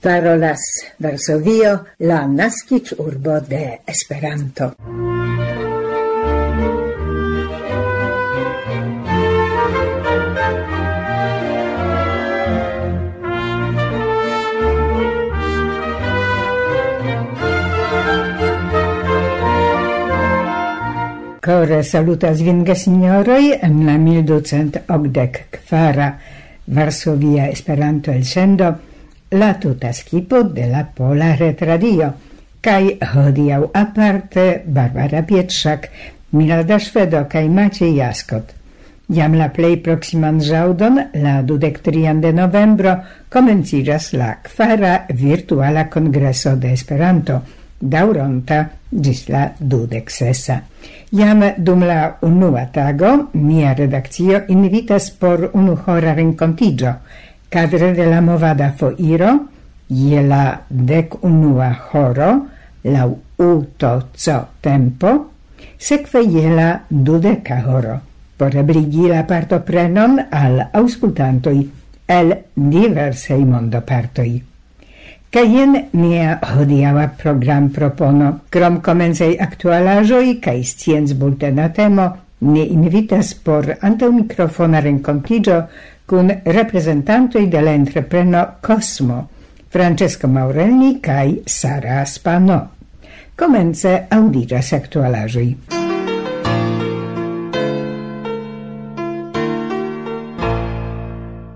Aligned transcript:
parolas 0.00 0.60
Varsovio, 0.98 1.84
la 1.98 2.26
nascic 2.26 2.92
urbo 2.98 3.40
de 3.40 3.80
Esperanto. 3.86 4.74
Core 21.40 21.82
salutas 21.82 22.42
vin 22.42 22.64
signoroi 22.76 23.58
en 23.60 23.86
la 23.86 23.98
1284 23.98 26.14
Varsovia 26.66 27.48
Esperanto 27.48 28.12
el 28.12 28.24
sendo 28.24 28.89
la 29.30 29.54
tuta 29.54 29.92
skipo 29.92 30.42
de 30.42 30.66
la 30.66 30.84
Pola 30.84 31.34
Retradio, 31.36 32.12
kai 32.60 32.98
hodiau 33.14 33.70
aparte 33.72 34.62
Barbara 34.66 35.22
Pietrzak, 35.22 35.88
Milada 36.32 36.78
Szwedo 36.78 37.24
kaj 37.28 37.48
Maciej 37.48 37.94
Jaskot. 37.96 38.54
Jam 39.10 39.34
la 39.34 39.48
plej 39.50 39.80
proximan 39.82 40.38
ĵaŭdon, 40.38 40.98
la 41.22 41.40
dudek 41.42 41.80
trian 41.82 42.20
de 42.20 42.30
novembro, 42.32 42.94
komenciras 43.28 44.12
la 44.14 44.36
kvara 44.42 45.06
virtuala 45.10 45.88
kongreso 45.90 46.54
de 46.56 46.70
Esperanto, 46.74 47.40
dauronta 47.80 48.60
ĝis 48.90 49.24
la 49.28 49.48
dudek 49.58 50.10
sesa. 50.10 50.60
Jam 51.10 51.42
dum 51.58 51.82
la 51.82 52.18
unua 52.22 52.68
tago 52.70 53.30
nia 53.34 53.74
redakcio 53.74 54.44
invitas 54.48 55.10
por 55.10 55.50
unuhora 55.54 56.14
renkontiĝo– 56.18 56.94
Cadre 57.50 57.92
de 57.94 58.06
la 58.06 58.20
movada 58.20 58.68
foiro, 58.78 59.30
je 59.88 60.20
la 60.22 60.60
dec 60.68 61.16
unua 61.26 61.70
horo, 61.90 62.28
la 62.84 63.06
uto 63.06 63.90
co 64.14 64.36
tempo, 64.60 65.10
sekve 65.76 66.22
je 66.30 66.52
la 66.54 66.68
dudeca 66.88 67.58
horo, 67.66 67.96
por 68.36 68.54
ebligi 68.54 69.08
la 69.10 69.24
partoprenon 69.26 70.20
al 70.30 70.62
auscultantoi 70.72 71.66
el 72.06 72.36
diversei 72.54 73.42
mondopartoi. 73.44 74.32
Kaj 75.30 75.46
jen 75.46 75.74
nia 75.98 76.38
hodiava 76.54 77.08
program 77.18 77.68
propono. 77.74 78.32
Krom 78.50 78.78
comensei 78.80 79.36
actualajoi, 79.38 80.38
kaj 80.38 80.62
scienz 80.62 81.18
bultena 81.18 81.68
temo, 81.74 82.12
ne 82.40 82.64
invitas 82.64 83.34
por 83.34 83.68
antaŭ 83.82 84.08
mikrofona 84.14 84.80
renkontiĝo 84.86 85.60
con 86.10 86.40
rappresentantoi 86.44 87.46
dell'entrepreno 87.46 88.56
Cosmo, 88.60 89.28
Francesco 89.68 90.26
Maurelli 90.26 90.98
cae 90.98 91.42
Sara 91.44 92.04
Spano. 92.04 92.72
Comence 93.36 94.06
audigas 94.08 94.72
actualajoi. 94.72 95.58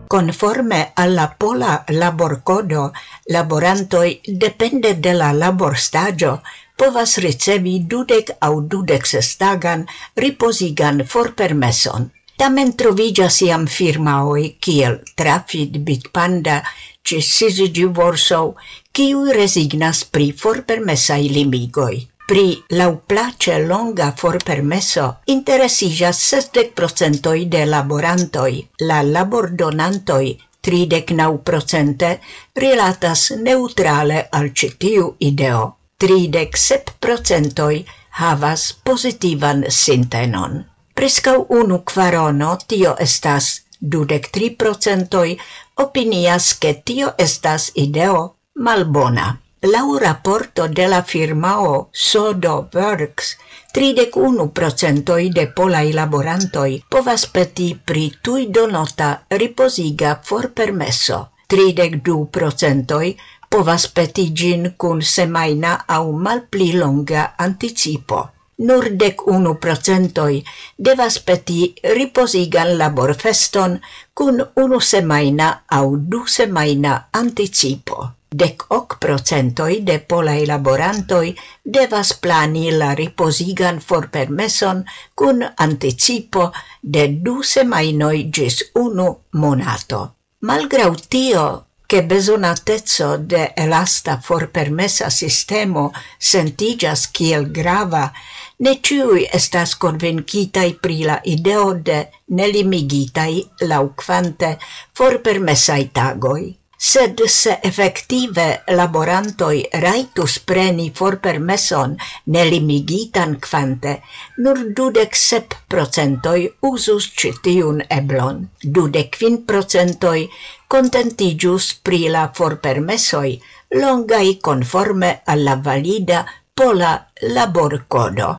Conforme 0.06 0.90
alla 0.94 1.34
pola 1.36 1.82
laborcodo, 1.88 2.92
laborantoi 3.24 4.20
depende 4.24 5.00
de 5.00 5.12
la 5.14 5.32
laborstagio 5.32 6.42
povas 6.76 7.18
ricevi 7.18 7.86
dudec 7.88 8.36
au 8.38 8.60
dudec 8.60 9.04
sestagan 9.04 9.84
riposigan 10.14 11.02
forpermeson 11.04 12.13
Tamen 12.36 12.72
trovigas 12.74 13.36
iam 13.46 13.66
firmaoi 13.70 14.56
kiel 14.60 14.96
Trafid, 15.16 15.76
Bitpanda, 15.86 16.56
ci 17.04 17.20
Syzygy 17.22 17.84
Warsaw, 17.98 18.50
kiu 18.92 19.20
resignas 19.36 20.02
pri 20.04 20.32
forpermesai 20.32 21.28
limigoi. 21.36 22.00
Pri 22.26 22.46
lauplace 22.70 23.58
longa 23.68 24.08
forpermeso 24.16 25.06
interesijas 25.26 26.18
60% 26.32 27.46
de 27.54 27.64
laborantoi, 27.66 28.66
la 28.80 29.02
labordonantoi 29.02 30.34
39% 30.64 32.12
rilatas 32.56 33.30
neutrale 33.46 34.28
al 34.32 34.52
citiu 34.54 35.14
ideo. 35.20 35.64
37% 36.00 37.84
havas 38.22 38.72
positivan 38.84 39.64
sintenon. 39.68 40.64
Prescau 40.94 41.46
unu 41.60 41.82
quarono, 41.82 42.56
tio 42.66 42.94
estas 43.04 43.46
dudec 43.78 44.28
tri 44.30 44.50
procentoi, 44.50 45.36
opinias 45.84 46.52
che 46.58 46.82
tio 46.84 47.14
estas 47.18 47.70
ideo 47.74 48.20
malbona. 48.54 49.38
Lau 49.72 49.96
rapporto 49.98 50.68
de 50.68 50.86
la 50.86 51.02
firmao 51.02 51.88
Sodo 51.90 52.68
Works, 52.74 53.36
31 53.72 54.48
procentoi 54.58 55.30
de 55.32 55.46
polai 55.56 55.92
laborantoi 55.92 56.84
povas 56.88 57.24
peti 57.26 57.68
pri 57.74 58.04
tui 58.22 58.46
donota 58.50 59.08
riposiga 59.30 60.20
for 60.22 60.52
permesso. 60.52 61.18
32 61.48 62.28
procentoi 62.30 63.16
povas 63.48 63.88
peti 63.88 64.28
gin 64.32 64.74
cun 64.76 65.02
semaina 65.02 65.72
au 65.88 66.12
malpli 66.12 66.72
longa 66.78 67.34
anticipo 67.38 68.33
nur 68.58 68.88
dec 69.00 69.26
unu 69.26 69.54
procentoi 69.54 70.42
devas 70.78 71.18
peti 71.26 71.74
riposigan 71.96 72.78
laborfeston 72.78 73.80
cun 74.14 74.42
unu 74.56 74.80
semaina 74.80 75.48
au 75.78 75.96
du 75.96 76.26
semaina 76.26 77.08
anticipo. 77.12 78.08
Dec 78.34 78.64
hoc 78.68 78.96
procentoi 79.00 79.80
de 79.86 79.98
polai 79.98 80.46
laborantoi 80.46 81.34
devas 81.64 82.14
plani 82.22 82.70
la 82.70 82.94
riposigan 82.94 83.78
for 83.80 84.02
forpermeson 84.02 84.84
cun 85.14 85.44
anticipo 85.56 86.52
de 86.82 87.06
du 87.24 87.42
semainoi 87.42 88.30
gis 88.30 88.56
unu 88.74 89.08
monato. 89.32 90.00
Malgrau 90.40 90.94
tio, 91.08 91.46
che 91.86 92.02
besonatezzo 92.02 93.18
de 93.18 93.52
elasta 93.54 94.18
forpermesa 94.18 95.10
sistemo 95.10 95.92
sentigas 96.18 97.06
kiel 97.12 97.50
grava 97.50 98.12
ne 98.58 98.74
ciui 98.80 99.24
estas 99.38 99.74
convencitai 99.84 100.74
pri 100.82 100.98
la 101.08 101.16
ideo 101.36 101.72
de 101.88 101.98
nelimigitai 102.40 103.66
lauquante 103.70 104.50
for 104.92 105.18
permessai 105.18 105.88
tagoi. 105.92 106.44
Sed 106.76 107.20
se 107.32 107.52
effective 107.62 108.46
laborantoi 108.78 109.62
raitus 109.82 110.34
preni 110.48 110.90
for 110.90 111.16
permesson 111.16 111.94
nelimigitan 112.26 113.38
quante, 113.40 113.94
nur 114.38 114.60
dudec 114.76 115.16
sep 115.16 115.54
procentoi 115.68 116.42
usus 116.70 117.08
citiun 117.22 117.80
eblon, 117.88 118.44
dudec 118.60 119.16
quin 119.16 119.40
procentoi 119.48 120.28
contentigius 120.68 121.72
pri 121.82 122.08
la 122.10 122.28
for 122.36 122.58
permessoi 122.60 123.40
longai 123.80 124.38
conforme 124.40 125.22
alla 125.24 125.56
valida 125.56 126.26
Pola 126.56 127.04
Laborcono. 127.34 128.38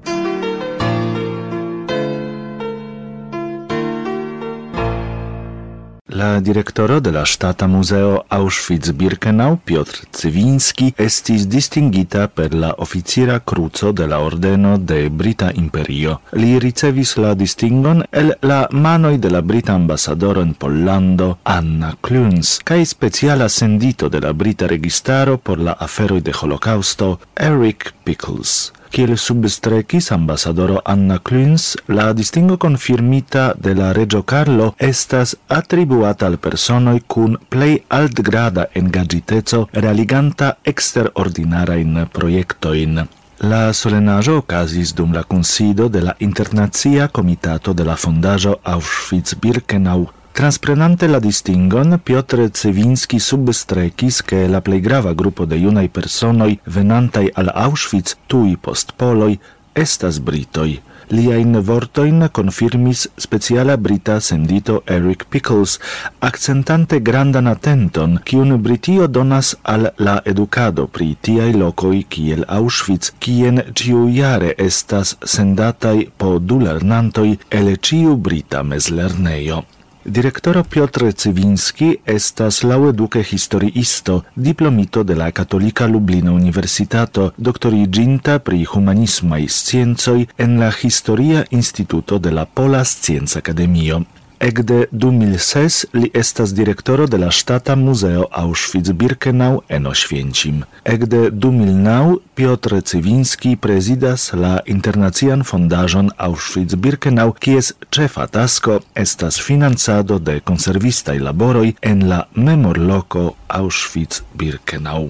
La 6.16 6.40
directoro 6.40 7.02
de 7.02 7.12
la 7.12 7.26
Stata 7.26 7.68
Museo 7.68 8.24
Auschwitz-Birkenau, 8.30 9.58
Piotr 9.66 10.06
Cywiński, 10.16 10.94
estis 10.96 11.44
distingita 11.52 12.30
per 12.31 12.53
la 12.56 12.70
oficira 12.78 13.42
cruzo 13.42 13.92
de 13.92 14.08
la 14.08 14.22
Ordeno 14.24 14.78
de 14.78 15.09
Brita 15.09 15.50
Imperio. 15.52 16.22
Li 16.31 16.54
ricevis 16.64 17.18
la 17.20 17.34
distingon 17.36 18.06
el 18.12 18.31
la 18.48 18.62
manoj 18.72 19.20
de 19.20 19.34
la 19.34 19.42
Brita 19.42 19.75
ambasadoro 19.75 20.40
en 20.42 20.54
Pollando, 20.54 21.38
Anna 21.44 21.92
Kluns 22.00 22.62
kaj 22.64 22.86
speciala 22.86 23.50
sendito 23.50 24.08
de 24.08 24.24
la 24.24 24.31
Brita 24.31 24.72
registaro 24.72 25.38
por 25.38 25.59
la 25.59 25.74
aferoj 25.74 26.24
de 26.24 26.31
Holocausto, 26.31 27.19
Eric 27.36 27.92
Pickles 28.06 28.72
kiel 28.95 29.18
substrekis 29.19 30.12
ambasadoro 30.15 30.80
Anna 30.86 31.18
Cluns, 31.19 31.75
la 31.88 32.13
distingo 32.13 32.56
confirmita 32.57 33.53
de 33.59 33.74
la 33.75 33.92
Reggio 33.92 34.24
Carlo 34.24 34.74
estas 34.77 35.36
attribuata 35.47 36.25
al 36.25 36.38
personoi 36.39 37.03
cun 37.06 37.36
plei 37.50 37.83
altgrada 37.88 38.69
engagiteco 38.71 39.68
realiganta 39.74 40.57
exterordinarain 40.63 42.07
proiectoin. 42.12 43.03
La 43.44 43.74
solenajo 43.74 44.38
ocasis 44.38 44.94
dum 44.95 45.12
la 45.13 45.24
consido 45.24 45.89
de 45.89 46.01
la 46.01 46.15
Internazia 46.19 47.09
Comitato 47.09 47.74
de 47.74 47.83
la 47.83 47.95
Fondajo 47.95 48.59
Auschwitz-Birkenau 48.63 50.07
Transprenante 50.36 51.08
la 51.08 51.20
distingon, 51.20 51.98
Piotr 52.04 52.50
Cevinski 52.52 53.20
substrecis 53.20 54.22
che 54.22 54.48
la 54.48 54.60
plei 54.60 54.82
grava 54.82 55.14
grupo 55.14 55.46
de 55.46 55.56
junaj 55.56 55.88
personoj 55.88 56.58
venantaj 56.66 57.30
al 57.40 57.52
Auschwitz 57.54 58.18
tui 58.28 58.58
post 58.58 58.92
poloi 59.00 59.40
estas 59.72 60.20
britoj. 60.20 60.74
Liain 61.08 61.56
vortoin 61.64 62.28
confirmis 62.32 63.06
speciala 63.16 63.78
brita 63.78 64.20
sendito 64.20 64.82
Eric 64.86 65.24
Pickles, 65.30 65.80
accentante 66.20 67.00
grandan 67.00 67.48
atenton, 67.48 68.18
kiun 68.26 68.58
Britio 68.62 69.08
donas 69.08 69.54
al 69.64 69.94
la 69.98 70.18
edukado 70.26 70.88
pri 70.88 71.16
tiai 71.22 71.54
locoi 71.54 72.04
kiel 72.10 72.44
Auschwitz, 72.50 73.14
kien 73.20 73.64
ĉiujare 73.72 74.52
estas 74.58 75.16
sendatai 75.24 76.10
po 76.18 76.40
du 76.40 76.60
lernantoi 76.60 77.38
ele 77.50 77.78
ciu 77.80 78.18
brita 78.18 78.64
mezlernejo. 78.64 79.64
Direktoro 80.06 80.63
Piotr 80.63 81.13
Cywiński 81.13 81.98
estas 82.06 82.63
laueduke 82.63 83.24
historiisto, 83.24 84.22
diplomito 84.36 85.04
de 85.04 85.16
la 85.16 85.31
Katolika 85.31 85.88
Lublina 85.88 86.31
Universitato, 86.31 87.31
doktoriĝinta 87.38 88.38
pri 88.40 88.68
humanismaj 88.69 89.48
sciencoj 89.50 90.28
en 90.38 90.60
la 90.60 90.69
Historia 90.69 91.42
Instituto 91.50 92.19
de 92.19 92.31
la 92.31 92.46
Pola 92.46 92.84
Scienca 92.86 93.40
Akademio. 93.40 94.04
Ekde 94.40 94.86
2006 94.92 95.86
li 95.94 96.10
estas 96.14 96.54
direktoro 96.54 97.08
de 97.08 97.18
la 97.18 97.32
Ŝtata 97.32 97.76
Muzeo 97.76 98.26
Auschwitz-Birkenau 98.32 99.62
en 99.70 99.88
Oświęcim. 99.88 100.64
Ekde 100.84 101.30
2009 101.32 102.18
Piotr 102.36 102.82
Cywiński 102.82 103.56
prezidas 103.56 104.34
la 104.34 104.60
internacian 104.66 105.44
fondaĵon 105.44 106.12
Auschwitz-Birkenau, 106.18 107.32
kies 107.40 107.74
ĉefa 107.90 108.28
tasko 108.28 108.80
estas 108.96 109.40
financado 109.40 110.20
de 110.20 110.40
konservistaj 110.40 111.20
laboroj 111.20 111.74
en 111.82 112.08
la 112.10 112.26
memorloko 112.36 113.34
Auschwitz-Birkenau. 113.48 115.10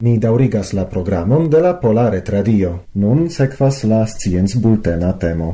Ni 0.00 0.18
daurigas 0.22 0.72
la 0.78 0.84
programon 0.86 1.48
de 1.50 1.58
la 1.58 1.72
Polare 1.80 2.20
Tradio. 2.22 2.84
Nun 3.02 3.24
sekvas 3.34 3.82
la 3.82 4.04
science 4.06 4.58
bultena 4.62 5.10
temo. 5.18 5.48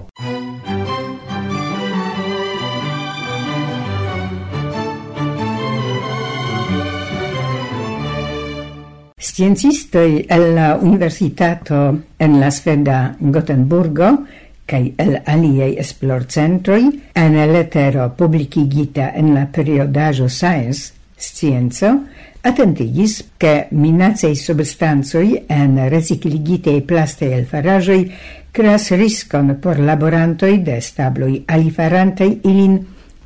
Sciencistoi 9.17 10.27
el 10.29 10.55
la 10.55 10.75
Universitato 10.77 11.81
en 12.19 12.39
la 12.41 12.51
Sveda 12.51 13.17
Gotenburgo 13.19 14.11
kai 14.67 14.93
el 14.99 15.17
aliei 15.25 15.79
esplorcentroi 15.81 16.85
en 17.15 17.39
letero 17.53 18.11
publicigita 18.17 19.11
en 19.15 19.35
la 19.35 19.47
periodajo 19.47 20.29
Science, 20.29 20.93
Scienzo, 21.17 22.01
Atentigis, 22.47 23.31
che 23.39 23.69
minacei 23.71 24.37
substanzoi 24.37 25.45
en 25.47 25.79
recicligitei 25.89 26.83
plastei 26.83 27.33
el 27.33 27.47
farajoi 27.49 28.03
creas 28.53 28.91
riscon 28.91 29.55
por 29.63 29.79
laborantoi 29.81 30.59
de 30.63 30.75
stabloi 30.81 31.39
alifarantei 31.47 32.43
ilin 32.45 32.75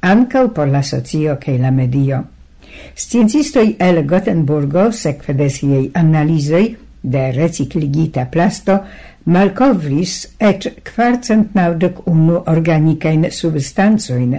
ancau 0.00 0.52
por 0.52 0.68
la 0.68 0.82
socio 0.82 1.36
che 1.36 1.58
la 1.58 1.72
medio. 1.72 2.22
Sciencistoi 2.94 3.74
el 3.78 4.04
Gotenburgo, 4.06 4.92
secfe 4.92 5.34
de 5.34 5.50
siei 5.50 5.90
analisei 5.94 6.76
de 7.02 7.32
recicligita 7.32 8.28
plasto, 8.30 8.78
malcovris 9.24 10.36
ec 10.38 10.70
kvarcentnaŭdek 10.92 12.06
unu 12.06 12.38
organicain 12.46 13.26
substanzoin, 13.34 14.38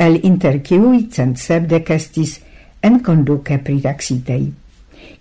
el 0.00 0.18
inter 0.24 0.62
ciui 0.64 1.10
cent 1.12 1.36
sebdec 1.36 1.92
estis 1.92 2.38
en 2.84 3.00
conduce 3.00 3.58
pritaxitei. 3.64 4.44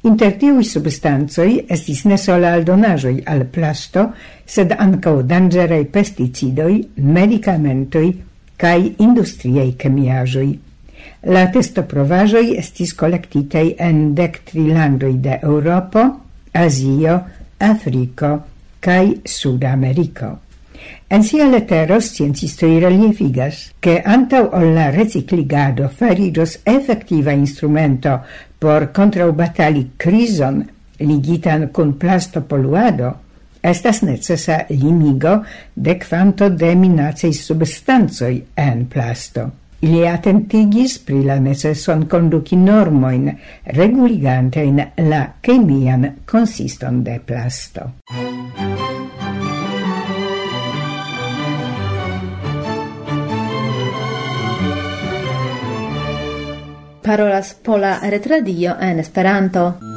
Inter 0.04 0.34
tiui 0.40 0.66
substanzoi 0.68 1.62
estis 1.72 2.04
ne 2.12 2.18
sola 2.20 2.52
aldonajoi 2.58 3.24
al 3.34 3.46
plasto, 3.56 4.10
sed 4.46 4.76
ankaŭ 4.76 5.22
dangerei 5.28 5.88
pesticidoi, 5.88 6.82
medicamentoi, 7.16 8.12
kaj 8.60 8.80
industriaj 9.06 9.70
chemiajoi. 9.80 10.52
La 11.32 11.46
testo 11.56 11.86
provajoi 11.88 12.58
estis 12.60 12.94
collectitei 13.00 13.76
en 13.80 14.10
dek 14.16 14.42
tri 14.50 14.68
landoj 14.76 15.14
de 15.24 15.40
Asio, 16.54 17.20
Azio, 17.60 18.00
cae 18.04 18.34
kaj 18.84 19.06
Sudameriko. 19.26 20.32
En 21.14 21.22
sia 21.22 21.46
letero 21.46 22.00
sciencistoi 22.00 22.80
reliefigas 22.82 23.76
che 23.80 24.02
antau 24.02 24.48
ol 24.58 24.72
la 24.74 24.90
recicligado 24.90 25.88
faridos 25.88 26.62
effectiva 26.64 27.32
instrumento 27.32 28.22
por 28.58 28.92
contraubatali 28.92 29.92
crison 29.96 30.68
ligitan 30.98 31.70
con 31.70 32.00
plasto 32.00 32.42
poluado, 32.42 33.14
estas 33.62 34.02
necessa 34.02 34.66
limigo 34.70 35.44
de 35.76 36.00
quanto 36.00 36.50
de 36.50 36.74
minacei 36.76 37.34
substanzoi 37.34 38.46
en 38.56 38.88
plasto. 38.88 39.52
Ili 39.86 40.08
attentigis 40.08 40.98
pri 40.98 41.22
la 41.30 41.38
necesson 41.38 42.08
conduci 42.10 42.58
normoin, 42.58 43.30
reguligantein 43.66 44.82
la 45.06 45.28
chemian 45.46 46.24
consiston 46.26 47.04
de 47.04 47.20
plasto. 47.20 47.92
parolas 57.04 57.54
Pola 57.54 58.00
Retradio 58.00 58.76
en 58.80 59.00
Esperanto. 59.00 59.93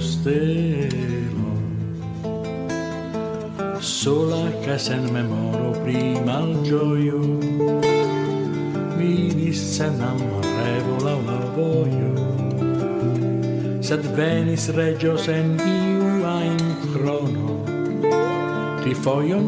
Stelo 0.00 1.52
sola 3.82 4.48
che 4.60 4.78
sen 4.78 5.10
memoro 5.10 5.70
prima 5.82 6.36
al 6.38 6.60
gioio. 6.62 7.18
Mi 8.96 9.34
disse 9.34 9.90
namrevo 9.90 11.02
la 11.02 11.16
la 11.26 11.38
voglio. 11.54 12.12
Sed 13.80 14.06
venis 14.14 14.70
regio 14.70 15.16
sen 15.16 15.58
iu 15.58 16.24
a 16.24 16.44
in 16.44 16.76
crono. 16.92 17.62
Ti 18.82 18.94
foion 18.94 19.46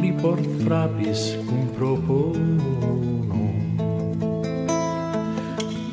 li 0.00 0.12
port 0.12 0.46
frapis 0.64 1.36
cum 1.46 1.68
propos 1.76 2.36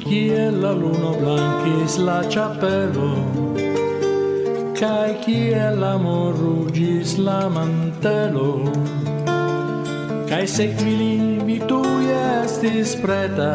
Kiel 0.03 0.59
la 0.59 0.71
luno 0.71 1.15
blanchis 1.19 1.97
la 1.97 2.19
chapelo 2.27 3.42
kai 4.83 5.11
kiel 5.23 5.83
amor 5.89 6.33
rugis 6.37 7.11
la 7.25 7.41
mantelo 7.55 8.47
kai 10.29 10.45
sequili 10.53 11.13
mi 11.47 11.57
tu 11.69 11.79
estis 12.15 12.91
preta. 13.03 13.53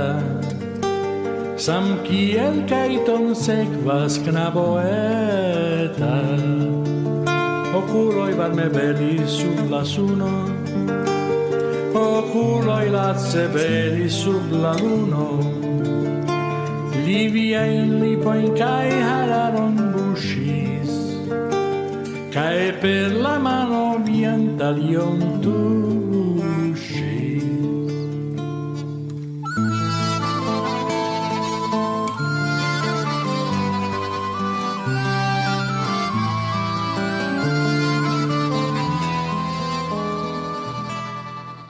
Sam 1.65 1.87
kiel 2.07 2.57
kajton 2.71 3.27
sequas 3.45 4.17
knaboeta 4.25 6.15
oculoi 7.81 8.33
varme 8.41 8.69
belis 8.77 9.37
sub 9.41 9.61
la 9.75 9.83
suno 9.93 10.33
oculoi 12.05 12.87
lazze 12.97 13.45
veri 13.57 14.09
sub 14.21 14.47
la 14.63 14.73
luno, 14.81 15.29
Livia 17.05 17.63
in 17.77 17.93
lipo 18.01 18.33
in 18.45 18.51
cae 18.63 18.97
hararon 19.11 19.88
cae 22.39 22.73
per 22.73 23.11
la 23.25 23.37
mano 23.37 23.99
bianta 23.99 24.71
talion 24.71 25.19
tu 25.43 25.57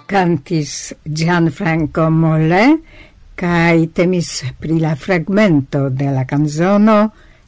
cantis 0.05 0.95
Gianfranco 1.03 2.11
Molle 2.11 2.65
kai 3.35 3.89
temis 3.93 4.53
pri 4.59 4.77
la 4.81 4.95
fragmento 4.95 5.89
de 5.89 6.11
la 6.11 6.25
canzono 6.25 6.99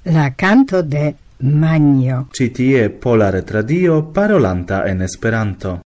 La 0.04 0.32
canto 0.34 0.80
de 0.80 1.14
Magno. 1.42 2.28
Citie 2.32 2.90
Pola 2.90 3.30
Retradio 3.30 4.10
parolanta 4.12 4.84
en 4.84 5.00
Esperanto. 5.00 5.80